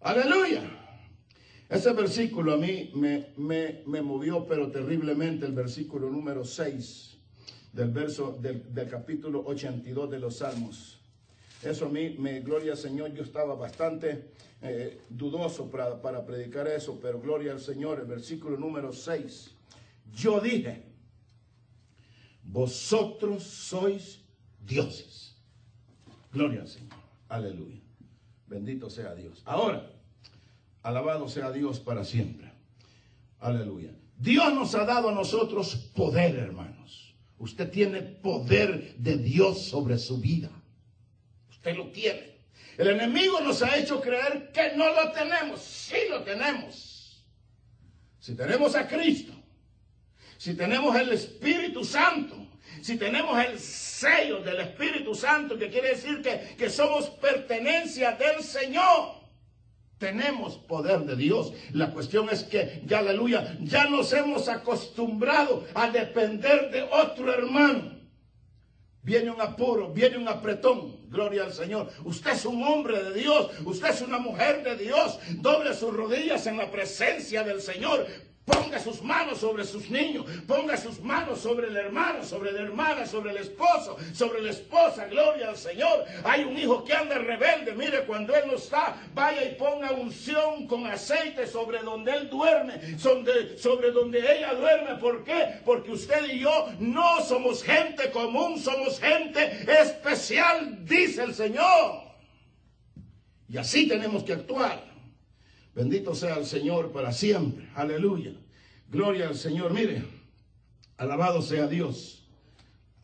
[0.00, 0.62] Aleluya.
[1.68, 7.16] Ese versículo a mí me, me, me, movió, pero terriblemente, el versículo número 6
[7.72, 11.00] del verso del, del capítulo 82 de los Salmos.
[11.62, 16.66] Eso a mí, me, gloria al Señor, yo estaba bastante eh, dudoso para, para predicar
[16.66, 19.54] eso, pero gloria al Señor, el versículo número 6.
[20.12, 20.82] Yo dije,
[22.42, 24.20] vosotros sois
[24.60, 25.21] dioses.
[26.32, 26.96] Gloria al Señor.
[27.28, 27.80] Aleluya.
[28.46, 29.42] Bendito sea Dios.
[29.44, 29.90] Ahora,
[30.82, 32.50] alabado sea Dios para siempre.
[33.40, 33.90] Aleluya.
[34.18, 37.14] Dios nos ha dado a nosotros poder, hermanos.
[37.38, 40.50] Usted tiene poder de Dios sobre su vida.
[41.50, 42.32] Usted lo tiene.
[42.78, 45.60] El enemigo nos ha hecho creer que no lo tenemos.
[45.60, 47.24] Sí lo tenemos.
[48.20, 49.32] Si tenemos a Cristo,
[50.38, 52.36] si tenemos el Espíritu Santo,
[52.80, 53.58] si tenemos el
[54.02, 59.22] del Espíritu Santo, que quiere decir que, que somos pertenencia del Señor,
[59.98, 61.52] tenemos poder de Dios.
[61.72, 68.02] La cuestión es que, ya aleluya, ya nos hemos acostumbrado a depender de otro hermano.
[69.02, 71.08] Viene un apuro, viene un apretón.
[71.08, 71.90] Gloria al Señor.
[72.04, 73.50] Usted es un hombre de Dios.
[73.64, 75.18] Usted es una mujer de Dios.
[75.36, 78.06] Doble sus rodillas en la presencia del Señor.
[78.44, 83.06] Ponga sus manos sobre sus niños, ponga sus manos sobre el hermano, sobre la hermana,
[83.06, 86.04] sobre el esposo, sobre la esposa, gloria al Señor.
[86.24, 90.66] Hay un hijo que anda rebelde, mire, cuando él no está, vaya y ponga unción
[90.66, 94.96] con aceite sobre donde él duerme, sobre, sobre donde ella duerme.
[94.96, 95.60] ¿Por qué?
[95.64, 102.02] Porque usted y yo no somos gente común, somos gente especial, dice el Señor.
[103.48, 104.91] Y así tenemos que actuar.
[105.74, 107.68] Bendito sea el Señor para siempre.
[107.74, 108.32] Aleluya.
[108.88, 109.72] Gloria al Señor.
[109.72, 110.04] Mire,
[110.96, 112.28] alabado sea Dios.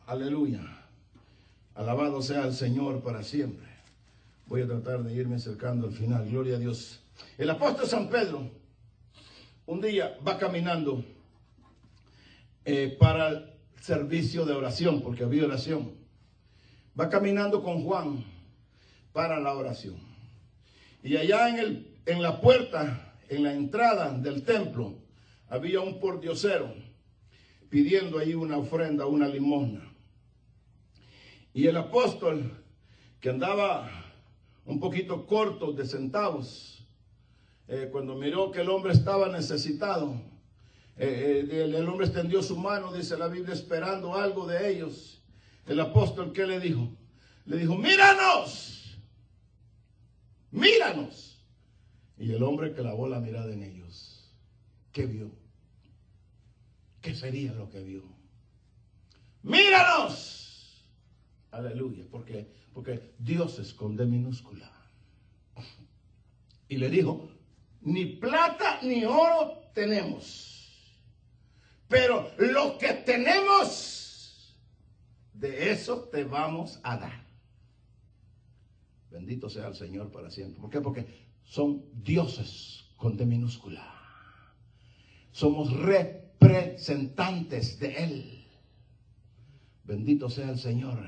[0.06, 0.60] Aleluya.
[1.74, 3.66] Alabado sea el Señor para siempre.
[4.46, 6.28] Voy a tratar de irme acercando al final.
[6.28, 7.00] Gloria a Dios.
[7.36, 8.50] El apóstol San Pedro
[9.68, 11.04] un día va caminando
[12.64, 15.92] eh, para el servicio de oración, porque había oración.
[16.98, 18.24] Va caminando con Juan
[19.12, 19.96] para la oración.
[21.02, 24.94] Y allá en el en la puerta, en la entrada del templo,
[25.46, 26.74] había un pordiosero
[27.68, 29.92] pidiendo ahí una ofrenda, una limosna.
[31.52, 32.64] Y el apóstol,
[33.20, 33.90] que andaba
[34.64, 36.82] un poquito corto de centavos,
[37.68, 40.14] eh, cuando miró que el hombre estaba necesitado,
[40.96, 45.22] eh, eh, el, el hombre extendió su mano, dice la Biblia, esperando algo de ellos.
[45.66, 46.88] El apóstol, ¿qué le dijo?
[47.44, 48.98] Le dijo, míranos,
[50.50, 51.27] míranos.
[52.18, 54.32] Y el hombre clavó la mirada en ellos.
[54.92, 55.30] ¿Qué vio?
[57.00, 58.02] ¿Qué sería lo que vio?
[59.42, 60.84] Míranos.
[61.50, 64.70] Aleluya, porque, porque Dios esconde minúscula.
[66.68, 67.30] Y le dijo,
[67.80, 70.48] ni plata ni oro tenemos,
[71.88, 74.58] pero lo que tenemos,
[75.32, 77.26] de eso te vamos a dar.
[79.10, 80.60] Bendito sea el Señor para siempre.
[80.60, 80.80] ¿Por qué?
[80.82, 83.82] Porque son dioses con D minúscula.
[85.32, 88.44] Somos representantes de Él.
[89.84, 90.98] Bendito sea el Señor.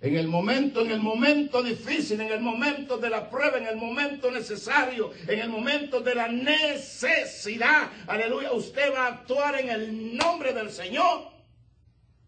[0.00, 3.76] En el momento, en el momento difícil, en el momento de la prueba, en el
[3.76, 10.16] momento necesario, en el momento de la necesidad, aleluya, usted va a actuar en el
[10.16, 11.37] nombre del Señor.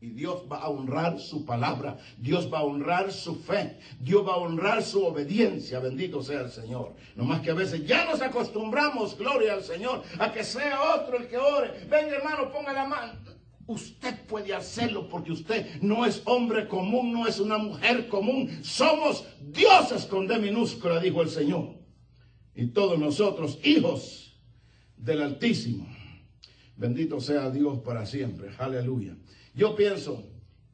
[0.03, 4.33] Y Dios va a honrar su palabra, Dios va a honrar su fe, Dios va
[4.33, 6.95] a honrar su obediencia, bendito sea el Señor.
[7.17, 11.19] No más que a veces ya nos acostumbramos, gloria al Señor, a que sea otro
[11.19, 11.85] el que ore.
[11.91, 13.13] Venga hermano, ponga la mano.
[13.67, 18.65] Usted puede hacerlo porque usted no es hombre común, no es una mujer común.
[18.65, 21.75] Somos dioses con D minúscula, dijo el Señor.
[22.55, 24.35] Y todos nosotros, hijos
[24.97, 25.87] del Altísimo.
[26.75, 28.49] Bendito sea Dios para siempre.
[28.59, 29.15] Aleluya.
[29.61, 30.25] Yo pienso,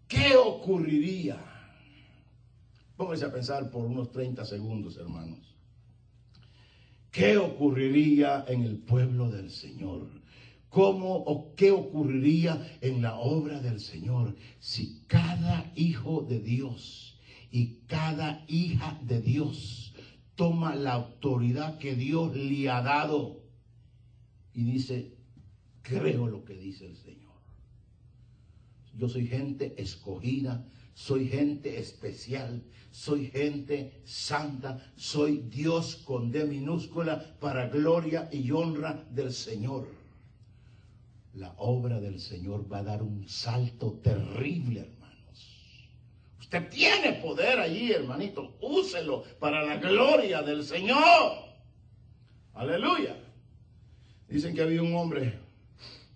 [0.07, 1.45] ¿qué ocurriría?
[2.97, 5.57] Póngase a pensar por unos 30 segundos, hermanos.
[7.11, 10.07] ¿Qué ocurriría en el pueblo del Señor?
[10.69, 17.19] ¿Cómo o qué ocurriría en la obra del Señor si cada hijo de Dios
[17.51, 19.95] y cada hija de Dios
[20.37, 23.43] toma la autoridad que Dios le ha dado
[24.55, 25.17] y dice,
[25.83, 27.26] creo lo que dice el Señor?
[28.97, 37.37] Yo soy gente escogida, soy gente especial, soy gente santa, soy Dios con D minúscula
[37.39, 40.07] para gloria y honra del Señor
[41.37, 45.91] la obra del Señor va a dar un salto terrible, hermanos.
[46.39, 48.57] Usted tiene poder allí, hermanito.
[48.61, 51.33] Úselo para la gloria del Señor.
[52.55, 53.17] Aleluya.
[54.29, 55.39] Dicen que había un hombre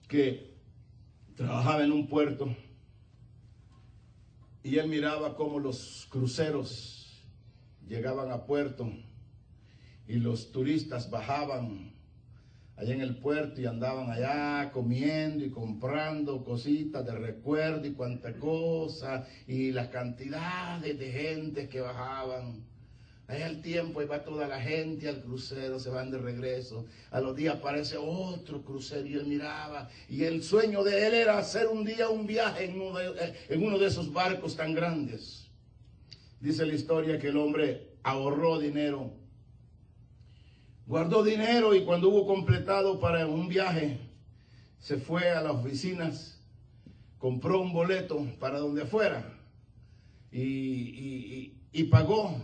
[0.09, 0.55] que
[1.37, 2.55] trabajaba en un puerto
[4.63, 7.23] y él miraba cómo los cruceros
[7.87, 8.91] llegaban a puerto
[10.07, 11.93] y los turistas bajaban
[12.77, 18.33] allá en el puerto y andaban allá comiendo y comprando cositas de recuerdo y cuanta
[18.35, 22.70] cosa y las cantidades de gente que bajaban.
[23.31, 26.85] Allá el tiempo, ahí va toda la gente al crucero, se van de regreso.
[27.11, 29.89] A los días aparece otro crucero y él miraba.
[30.09, 33.35] Y el sueño de él era hacer un día un viaje en uno de, eh,
[33.49, 35.47] en uno de esos barcos tan grandes.
[36.41, 39.21] Dice la historia que el hombre ahorró dinero
[40.91, 43.97] Guardó dinero y cuando hubo completado para un viaje,
[44.81, 46.43] se fue a las oficinas,
[47.17, 49.25] compró un boleto para donde fuera
[50.33, 52.37] y, y, pagó.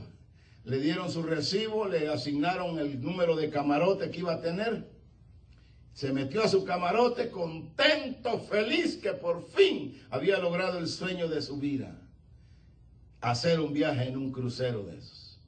[0.67, 4.91] Le dieron su recibo, le asignaron el número de camarote que iba a tener.
[5.95, 11.41] Se metió a su camarote contento, feliz que por fin había logrado el sueño de
[11.41, 11.97] su vida.
[13.21, 15.39] Hacer un viaje en un crucero de esos.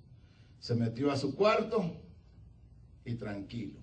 [0.61, 1.97] Se metió a su cuarto,
[3.05, 3.81] y tranquilo.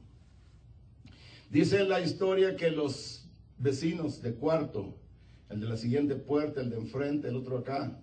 [1.50, 4.98] Dice la historia que los vecinos de cuarto,
[5.50, 8.00] el de la siguiente puerta, el de enfrente, el otro acá,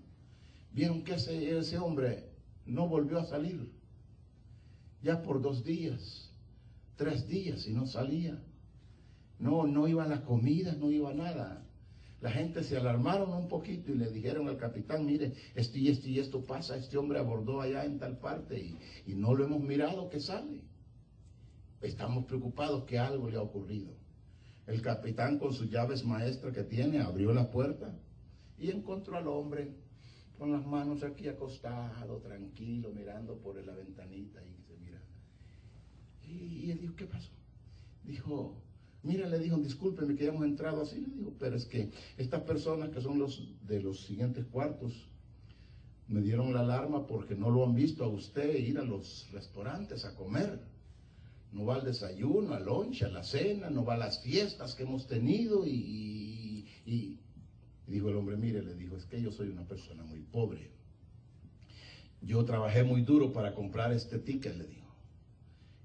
[0.73, 2.32] vieron que ese, ese hombre
[2.67, 3.71] no volvió a salir.
[5.03, 6.31] Ya por dos días,
[6.97, 8.43] tres días y no salía.
[9.39, 11.67] No, no iba a la comida, no iba nada.
[12.21, 16.09] La gente se alarmaron un poquito y le dijeron al capitán, mire, esto y esto
[16.09, 18.79] y esto pasa, este hombre abordó allá en tal parte y,
[19.11, 20.61] y no lo hemos mirado que sale.
[21.81, 23.93] Estamos preocupados que algo le ha ocurrido.
[24.69, 27.93] El capitán con sus llaves maestras que tiene abrió la puerta
[28.57, 29.75] y encontró al hombre
[30.39, 35.01] con las manos aquí acostado, tranquilo, mirando por la ventanita y se mira.
[36.27, 37.31] Y, él dijo, ¿qué pasó?
[38.05, 38.57] Dijo,
[39.03, 41.01] mira, le dijo, discúlpeme que hemos entrado así.
[41.01, 45.09] Le dijo, pero es que estas personas que son los de los siguientes cuartos
[46.09, 50.05] me dieron la alarma porque no lo han visto a usted ir a los restaurantes
[50.05, 50.61] a comer
[51.53, 54.85] no va al desayuno, al lonche, a la cena, no va a las fiestas que
[54.85, 56.67] hemos tenido y,
[57.93, 60.71] dijo el hombre, mire, le dijo, es que yo soy una persona muy pobre.
[62.23, 64.97] Yo trabajé muy duro para comprar este ticket, le dijo,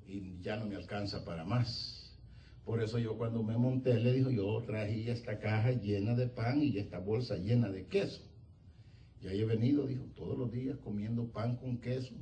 [0.07, 2.15] y ya no me alcanza para más.
[2.63, 6.63] Por eso yo cuando me monté, le dijo, yo traje esta caja llena de pan
[6.63, 8.21] y esta bolsa llena de queso.
[9.21, 12.13] Y ahí he venido, dijo, todos los días comiendo pan con queso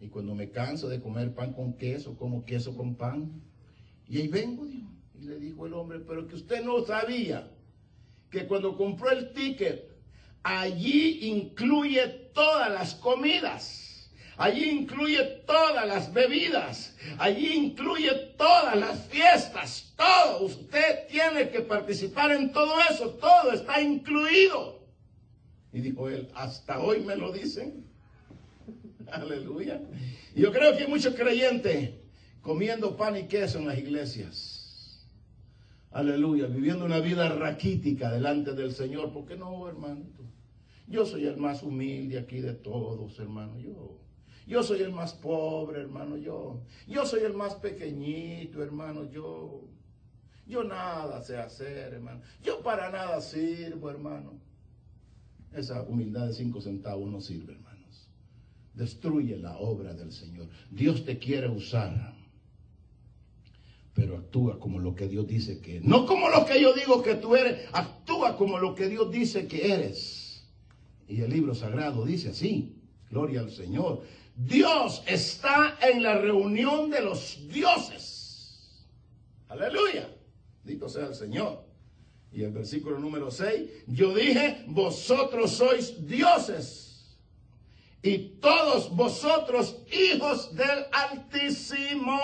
[0.00, 3.42] Y cuando me canso de comer pan con queso, como queso con pan.
[4.08, 4.90] Y ahí vengo, dijo.
[5.20, 7.53] Y le dijo el hombre, pero que usted no sabía
[8.34, 9.88] que cuando compró el ticket,
[10.42, 14.10] allí incluye todas las comidas.
[14.36, 16.96] Allí incluye todas las bebidas.
[17.18, 19.94] Allí incluye todas las fiestas.
[19.96, 20.46] Todo.
[20.46, 23.10] Usted tiene que participar en todo eso.
[23.10, 24.84] Todo está incluido.
[25.72, 27.86] Y dijo él, hasta hoy me lo dicen.
[29.12, 29.80] Aleluya.
[30.34, 31.90] Yo creo que hay muchos creyentes
[32.42, 34.53] comiendo pan y queso en las iglesias.
[35.94, 36.48] Aleluya.
[36.48, 39.12] Viviendo una vida raquítica delante del Señor.
[39.12, 40.02] ¿Por qué no, hermano?
[40.88, 43.58] Yo soy el más humilde aquí de todos, hermano.
[43.60, 44.00] Yo.
[44.46, 46.60] Yo soy el más pobre, hermano, yo.
[46.86, 49.62] Yo soy el más pequeñito, hermano, yo.
[50.46, 52.20] Yo nada sé hacer, hermano.
[52.42, 54.32] Yo para nada sirvo, hermano.
[55.52, 58.08] Esa humildad de cinco centavos no sirve, hermanos.
[58.74, 60.48] Destruye la obra del Señor.
[60.70, 62.13] Dios te quiere usar.
[63.94, 65.84] Pero actúa como lo que Dios dice que eres.
[65.88, 67.68] No como lo que yo digo que tú eres.
[67.72, 70.44] Actúa como lo que Dios dice que eres.
[71.08, 72.76] Y el libro sagrado dice así.
[73.10, 74.02] Gloria al Señor.
[74.36, 78.84] Dios está en la reunión de los dioses.
[79.48, 80.08] Aleluya.
[80.64, 81.64] Dito sea el Señor.
[82.32, 86.83] Y el versículo número 6, yo dije, vosotros sois dioses
[88.04, 92.20] y todos vosotros hijos del Altísimo.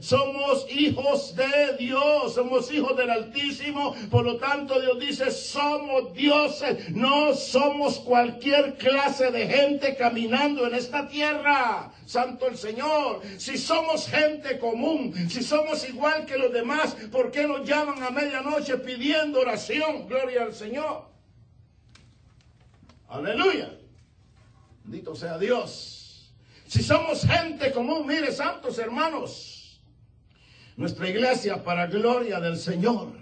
[0.00, 3.96] Somos hijos de Dios, somos hijos del Altísimo.
[4.08, 10.76] Por lo tanto, Dios dice, somos dioses, no somos cualquier clase de gente caminando en
[10.76, 11.92] esta tierra.
[12.06, 17.44] Santo el Señor, si somos gente común, si somos igual que los demás, ¿por qué
[17.48, 20.06] nos llaman a medianoche pidiendo oración?
[20.06, 21.10] Gloria al Señor.
[23.08, 23.79] Aleluya.
[24.90, 26.32] Bendito sea Dios.
[26.66, 29.80] Si somos gente común, mire, santos hermanos,
[30.76, 33.12] nuestra iglesia para gloria del Señor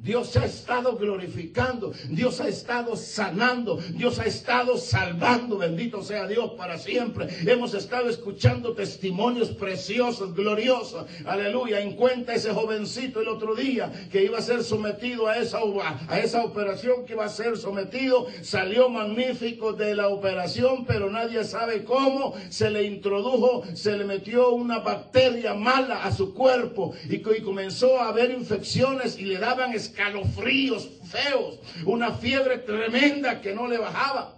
[0.00, 6.52] Dios ha estado glorificando, Dios ha estado sanando, Dios ha estado salvando, bendito sea Dios
[6.56, 7.26] para siempre.
[7.44, 11.80] Hemos estado escuchando testimonios preciosos, gloriosos, aleluya.
[11.80, 15.58] En cuenta ese jovencito el otro día que iba a ser sometido a esa,
[16.06, 21.42] a esa operación que iba a ser sometido, salió magnífico de la operación, pero nadie
[21.42, 27.16] sabe cómo se le introdujo, se le metió una bacteria mala a su cuerpo y,
[27.16, 33.66] y comenzó a haber infecciones y le daban escalofríos feos, una fiebre tremenda que no
[33.66, 34.34] le bajaba.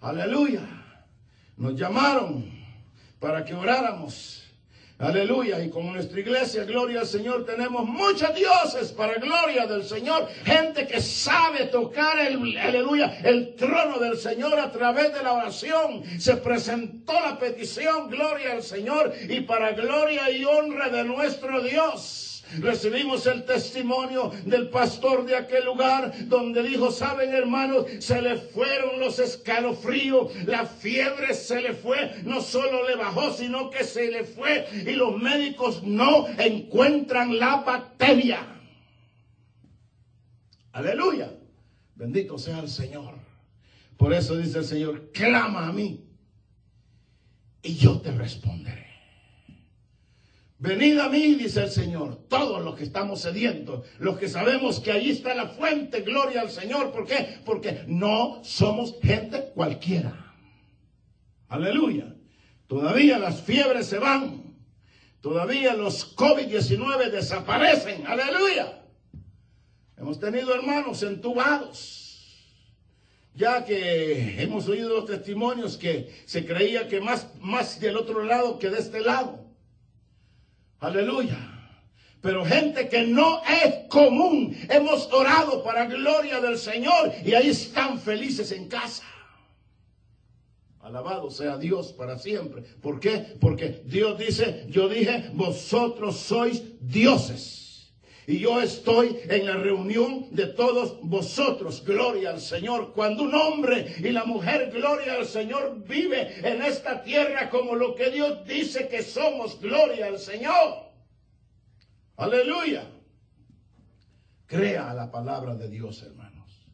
[0.00, 0.66] Aleluya.
[1.56, 2.50] Nos llamaron
[3.18, 4.44] para que oráramos.
[4.98, 5.62] Aleluya.
[5.64, 10.28] Y como nuestra iglesia, gloria al Señor, tenemos muchos dioses para gloria del Señor.
[10.44, 16.02] Gente que sabe tocar el, aleluya, el trono del Señor a través de la oración.
[16.18, 22.29] Se presentó la petición, gloria al Señor, y para gloria y honra de nuestro Dios.
[22.58, 28.98] Recibimos el testimonio del pastor de aquel lugar donde dijo, saben hermanos, se le fueron
[29.00, 34.24] los escalofríos, la fiebre se le fue, no solo le bajó, sino que se le
[34.24, 38.46] fue y los médicos no encuentran la bacteria.
[40.72, 41.32] Aleluya.
[41.94, 43.14] Bendito sea el Señor.
[43.96, 46.08] Por eso dice el Señor, clama a mí
[47.62, 48.89] y yo te responderé.
[50.60, 54.92] Venid a mí, dice el Señor, todos los que estamos sedientos, los que sabemos que
[54.92, 56.92] allí está la fuente, gloria al Señor.
[56.92, 57.38] ¿Por qué?
[57.46, 60.34] Porque no somos gente cualquiera.
[61.48, 62.14] Aleluya.
[62.66, 64.54] Todavía las fiebres se van.
[65.22, 68.06] Todavía los COVID-19 desaparecen.
[68.06, 68.84] Aleluya.
[69.96, 72.36] Hemos tenido hermanos entubados.
[73.34, 78.58] Ya que hemos oído los testimonios que se creía que más, más del otro lado
[78.58, 79.49] que de este lado.
[80.80, 81.38] Aleluya.
[82.20, 87.98] Pero gente que no es común, hemos orado para gloria del Señor y ahí están
[87.98, 89.04] felices en casa.
[90.80, 92.62] Alabado sea Dios para siempre.
[92.62, 93.36] ¿Por qué?
[93.40, 97.69] Porque Dios dice, yo dije, vosotros sois dioses.
[98.26, 101.82] Y yo estoy en la reunión de todos vosotros.
[101.84, 102.92] Gloria al Señor.
[102.92, 107.94] Cuando un hombre y la mujer, gloria al Señor, vive en esta tierra como lo
[107.94, 109.60] que Dios dice que somos.
[109.60, 110.90] Gloria al Señor.
[112.16, 112.90] Aleluya.
[114.46, 116.66] Crea la palabra de Dios, hermanos.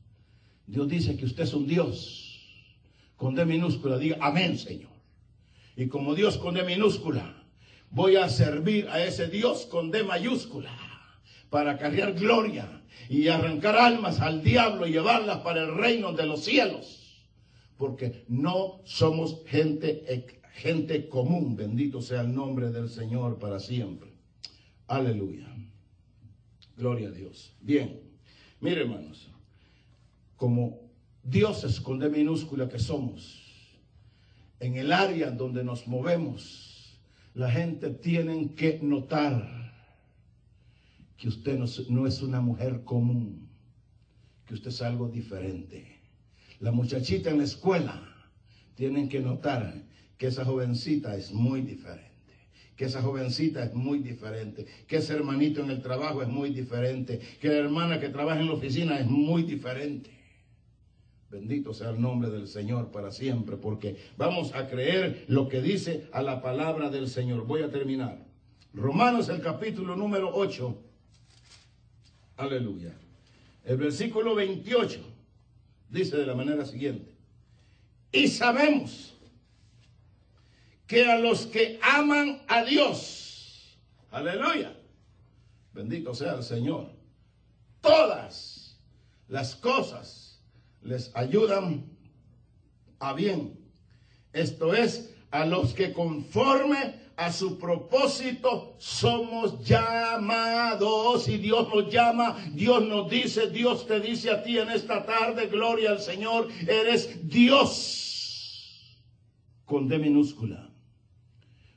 [0.67, 2.23] Dios dice que usted es un Dios.
[3.17, 4.91] Con D minúscula, diga amén, Señor.
[5.77, 7.45] Y como Dios con D minúscula,
[7.91, 10.86] voy a servir a ese Dios con D mayúscula
[11.57, 16.45] para cargar gloria y arrancar almas al diablo y llevarlas para el reino de los
[16.45, 17.25] cielos.
[17.79, 21.57] porque no somos gente, gente común.
[21.57, 24.11] Bendito sea el nombre del Señor para siempre.
[24.87, 25.49] Aleluya.
[26.77, 27.55] Gloria a Dios.
[27.63, 28.03] Bien,
[28.61, 29.27] mire hermanos,
[30.37, 30.79] como
[31.23, 33.43] dioses con minúscula que somos,
[34.61, 37.01] en el área donde nos movemos,
[37.33, 39.66] la gente tiene que notar
[41.17, 41.59] que usted
[41.89, 43.49] no, es una mujer común,
[44.47, 46.01] que usted es algo diferente.
[46.61, 48.03] La muchachita en la escuela
[48.75, 49.85] tienen que notar
[50.19, 52.17] que esa jovencita es muy diferente
[52.77, 57.19] que esa jovencita es muy diferente, que ese hermanito en el trabajo es muy diferente,
[57.41, 60.11] que la hermana que trabaja en la oficina es muy diferente.
[61.31, 66.09] Bendito sea el nombre del Señor para siempre, porque vamos a creer lo que dice
[66.13, 67.47] a la palabra del Señor.
[67.47, 68.27] Voy a terminar.
[68.73, 70.86] Romanos el capítulo número 8.
[72.37, 72.95] Aleluya.
[73.65, 75.01] El versículo 28
[75.89, 77.15] dice de la manera siguiente.
[78.13, 79.15] Y sabemos
[80.87, 83.79] que a los que aman a Dios,
[84.11, 84.77] aleluya,
[85.73, 86.93] bendito sea el Señor,
[87.81, 88.79] todas
[89.29, 90.41] las cosas
[90.83, 91.85] les ayudan
[93.01, 93.59] a bien.
[94.33, 102.37] Esto es, a los que conforme a su propósito somos llamados y Dios nos llama,
[102.53, 107.29] Dios nos dice, Dios te dice a ti en esta tarde, gloria al Señor, eres
[107.29, 108.07] Dios
[109.65, 110.71] con D minúscula.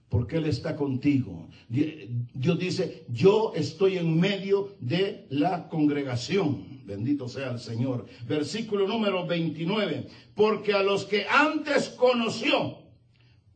[0.10, 1.50] Porque Él está contigo.
[1.68, 6.82] Dios dice, yo estoy en medio de la congregación.
[6.84, 8.08] Bendito sea el Señor.
[8.28, 10.08] Versículo número 29.
[10.34, 12.80] Porque a los que antes conoció,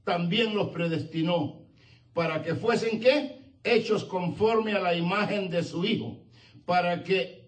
[0.03, 1.62] también los predestinó.
[2.13, 3.39] Para que fuesen qué?
[3.63, 6.17] Hechos conforme a la imagen de su Hijo.
[6.65, 7.43] Para que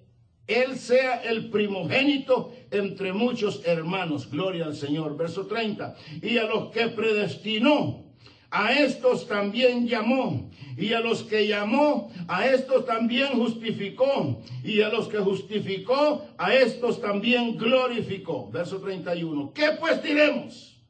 [0.48, 4.30] Él sea el primogénito entre muchos hermanos.
[4.30, 5.18] Gloria al Señor.
[5.18, 5.96] Verso 30.
[6.22, 8.06] Y a los que predestinó
[8.56, 14.88] a estos también llamó, y a los que llamó, a estos también justificó, y a
[14.88, 18.50] los que justificó, a estos también glorificó.
[18.50, 19.52] Verso 31.
[19.54, 20.82] ¿Qué pues diremos?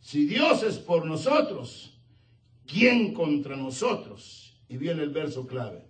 [0.00, 1.93] Si Dios es por nosotros,
[2.66, 4.56] ¿quién contra nosotros?
[4.68, 5.86] Y viene el verso clave.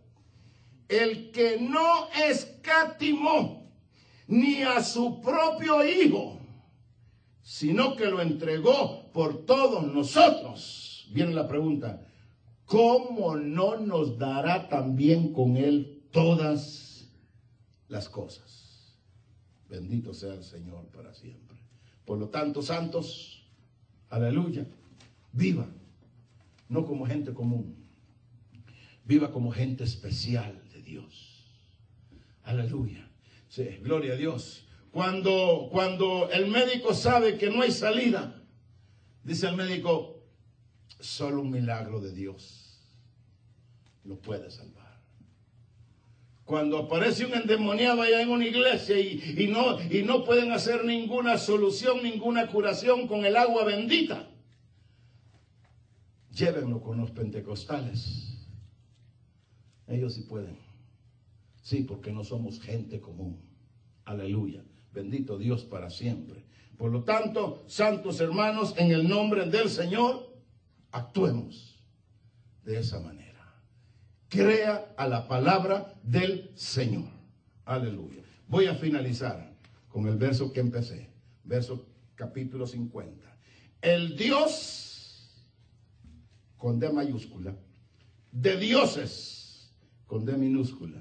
[0.88, 3.72] El que no escatimó
[4.26, 6.38] ni a su propio Hijo,
[7.42, 11.06] sino que lo entregó por todos nosotros.
[11.10, 12.06] Viene la pregunta,
[12.64, 17.08] ¿cómo no nos dará también con él todas
[17.88, 18.96] las cosas?
[19.68, 21.58] Bendito sea el Señor para siempre.
[22.04, 23.44] Por lo tanto, santos,
[24.10, 24.66] aleluya,
[25.32, 25.66] viva,
[26.68, 27.76] no como gente común,
[29.04, 31.44] viva como gente especial de Dios.
[32.42, 33.08] Aleluya.
[33.48, 34.66] Sí, gloria a Dios.
[34.90, 38.42] Cuando, cuando el médico sabe que no hay salida,
[39.22, 40.22] dice el médico,
[41.00, 42.64] solo un milagro de Dios
[44.04, 44.84] lo puede salvar.
[46.44, 51.38] Cuando aparece un endemoniado allá en una iglesia y, no, y no pueden hacer ninguna
[51.38, 54.28] solución, ninguna curación con el agua bendita,
[56.34, 58.36] llévenlo con los pentecostales.
[59.86, 60.58] Ellos sí pueden.
[61.62, 63.40] Sí, porque no somos gente común.
[64.04, 64.62] Aleluya.
[64.92, 66.44] Bendito Dios para siempre.
[66.76, 70.34] Por lo tanto, santos hermanos, en el nombre del Señor,
[70.90, 71.82] actuemos
[72.64, 73.62] de esa manera.
[74.28, 77.08] Crea a la palabra del Señor.
[77.64, 78.22] Aleluya.
[78.48, 79.56] Voy a finalizar
[79.88, 81.10] con el verso que empecé.
[81.44, 83.36] Verso capítulo 50.
[83.80, 84.93] El Dios
[86.64, 87.54] con D mayúscula,
[88.32, 89.70] de dioses
[90.06, 90.96] con D minúscula.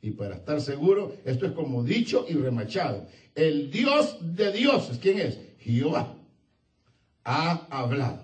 [0.00, 5.18] Y para estar seguro, esto es como dicho y remachado el Dios de dioses, ¿quién
[5.18, 5.40] es?
[5.58, 6.14] Jehová,
[7.24, 8.22] ha hablado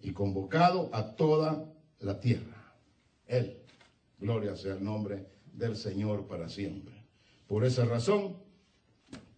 [0.00, 2.72] y convocado a toda la tierra.
[3.26, 3.58] Él,
[4.18, 6.94] gloria sea el nombre del Señor para siempre.
[7.46, 8.36] Por esa razón,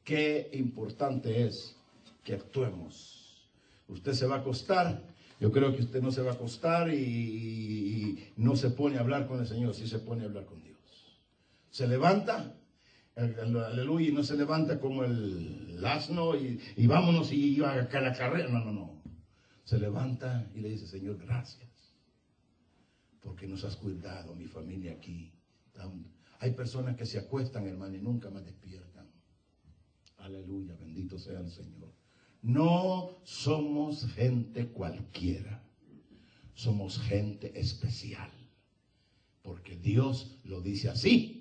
[0.05, 1.74] qué importante es
[2.22, 3.51] que actuemos.
[3.89, 5.03] Usted se va a acostar,
[5.41, 9.26] yo creo que usted no se va a acostar y, no se pone a hablar
[9.26, 10.78] con el Señor, sí se pone a hablar con Dios.
[11.70, 12.55] Se levanta
[13.18, 18.49] aleluya, y no se levanta como el asno y, vámonos y iba a la carrera.
[18.49, 19.03] No, no, no.
[19.64, 21.68] Se levanta y le dice, Señor, gracias,
[23.20, 25.32] porque nos has cuidado, mi familia aquí.
[26.41, 29.11] Hay personas que se acuestan, hermano, y nunca más despiertan.
[30.18, 31.98] Aleluya, bendito sea el Señor.
[32.43, 35.62] No somos gente cualquiera,
[36.55, 38.30] somos gente especial,
[39.43, 41.39] porque Dios lo dice así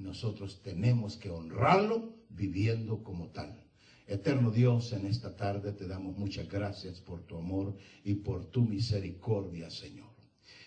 [0.00, 3.62] nosotros tenemos que honrarlo viviendo como tal.
[4.06, 8.62] Eterno Dios, en esta tarde te damos muchas gracias por tu amor y por tu
[8.62, 10.08] misericordia, Señor.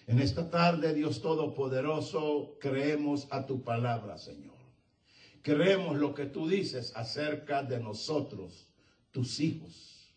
[0.05, 4.53] En esta tarde, Dios Todopoderoso, creemos a tu palabra, Señor.
[5.41, 8.69] Creemos lo que tú dices acerca de nosotros,
[9.13, 10.13] tus hijos,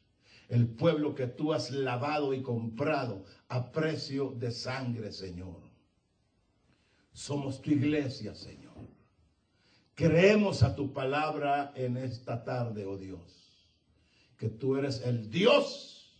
[0.48, 5.62] el pueblo que tú has lavado y comprado a precio de sangre, Señor.
[7.12, 8.74] Somos tu iglesia, Señor.
[9.94, 13.66] Creemos a tu palabra en esta tarde, oh Dios,
[14.36, 16.14] que tú eres el Dios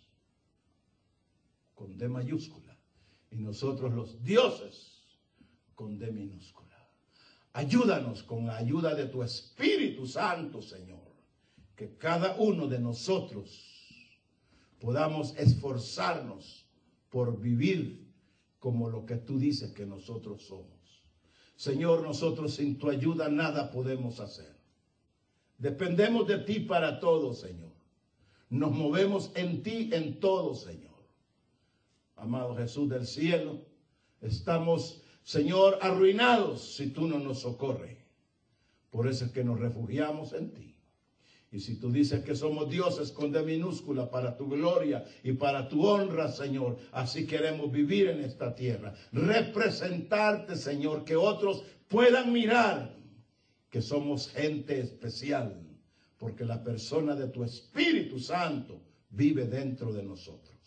[1.75, 2.79] con D mayúscula
[3.31, 5.03] y nosotros los dioses
[5.75, 6.67] con D minúscula.
[7.53, 11.06] Ayúdanos con la ayuda de tu Espíritu Santo, Señor,
[11.77, 13.63] que cada uno de nosotros
[14.81, 16.67] podamos esforzarnos
[17.11, 18.11] por vivir
[18.59, 21.05] como lo que tú dices que nosotros somos.
[21.55, 24.57] Señor, nosotros sin tu ayuda nada podemos hacer.
[25.59, 27.73] Dependemos de ti para todo, Señor.
[28.51, 30.87] Nos movemos en ti en todo, Señor
[32.17, 33.61] amado Jesús del cielo,
[34.21, 37.97] estamos, Señor, arruinados si tú no nos socorres.
[38.91, 40.76] Por eso es que nos refugiamos en ti.
[41.57, 45.67] Y si tú dices que somos dioses con D minúscula para tu gloria y para
[45.67, 48.93] tu honra, Señor, así queremos vivir en esta tierra.
[49.11, 52.95] Representarte, Señor, que otros puedan mirar
[53.71, 55.67] que somos gente especial,
[56.19, 60.59] porque la persona de tu Espíritu Santo vive dentro de nosotros.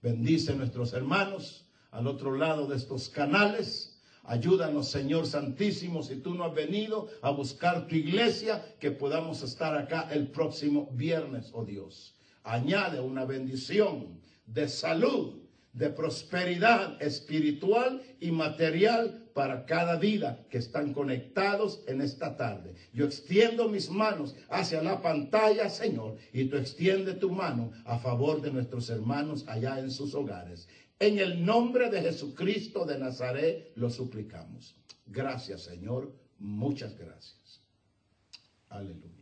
[0.00, 3.95] Bendice a nuestros hermanos al otro lado de estos canales.
[4.26, 9.76] Ayúdanos, Señor Santísimo, si tú no has venido a buscar tu iglesia, que podamos estar
[9.76, 12.16] acá el próximo viernes, oh Dios.
[12.42, 20.94] Añade una bendición de salud, de prosperidad espiritual y material para cada vida que están
[20.94, 22.74] conectados en esta tarde.
[22.94, 28.40] Yo extiendo mis manos hacia la pantalla, Señor, y tú extiende tu mano a favor
[28.40, 30.66] de nuestros hermanos allá en sus hogares.
[30.98, 34.74] En el nombre de Jesucristo de Nazaret lo suplicamos.
[35.06, 36.12] Gracias, Señor.
[36.38, 37.60] Muchas gracias.
[38.70, 39.16] Aleluya.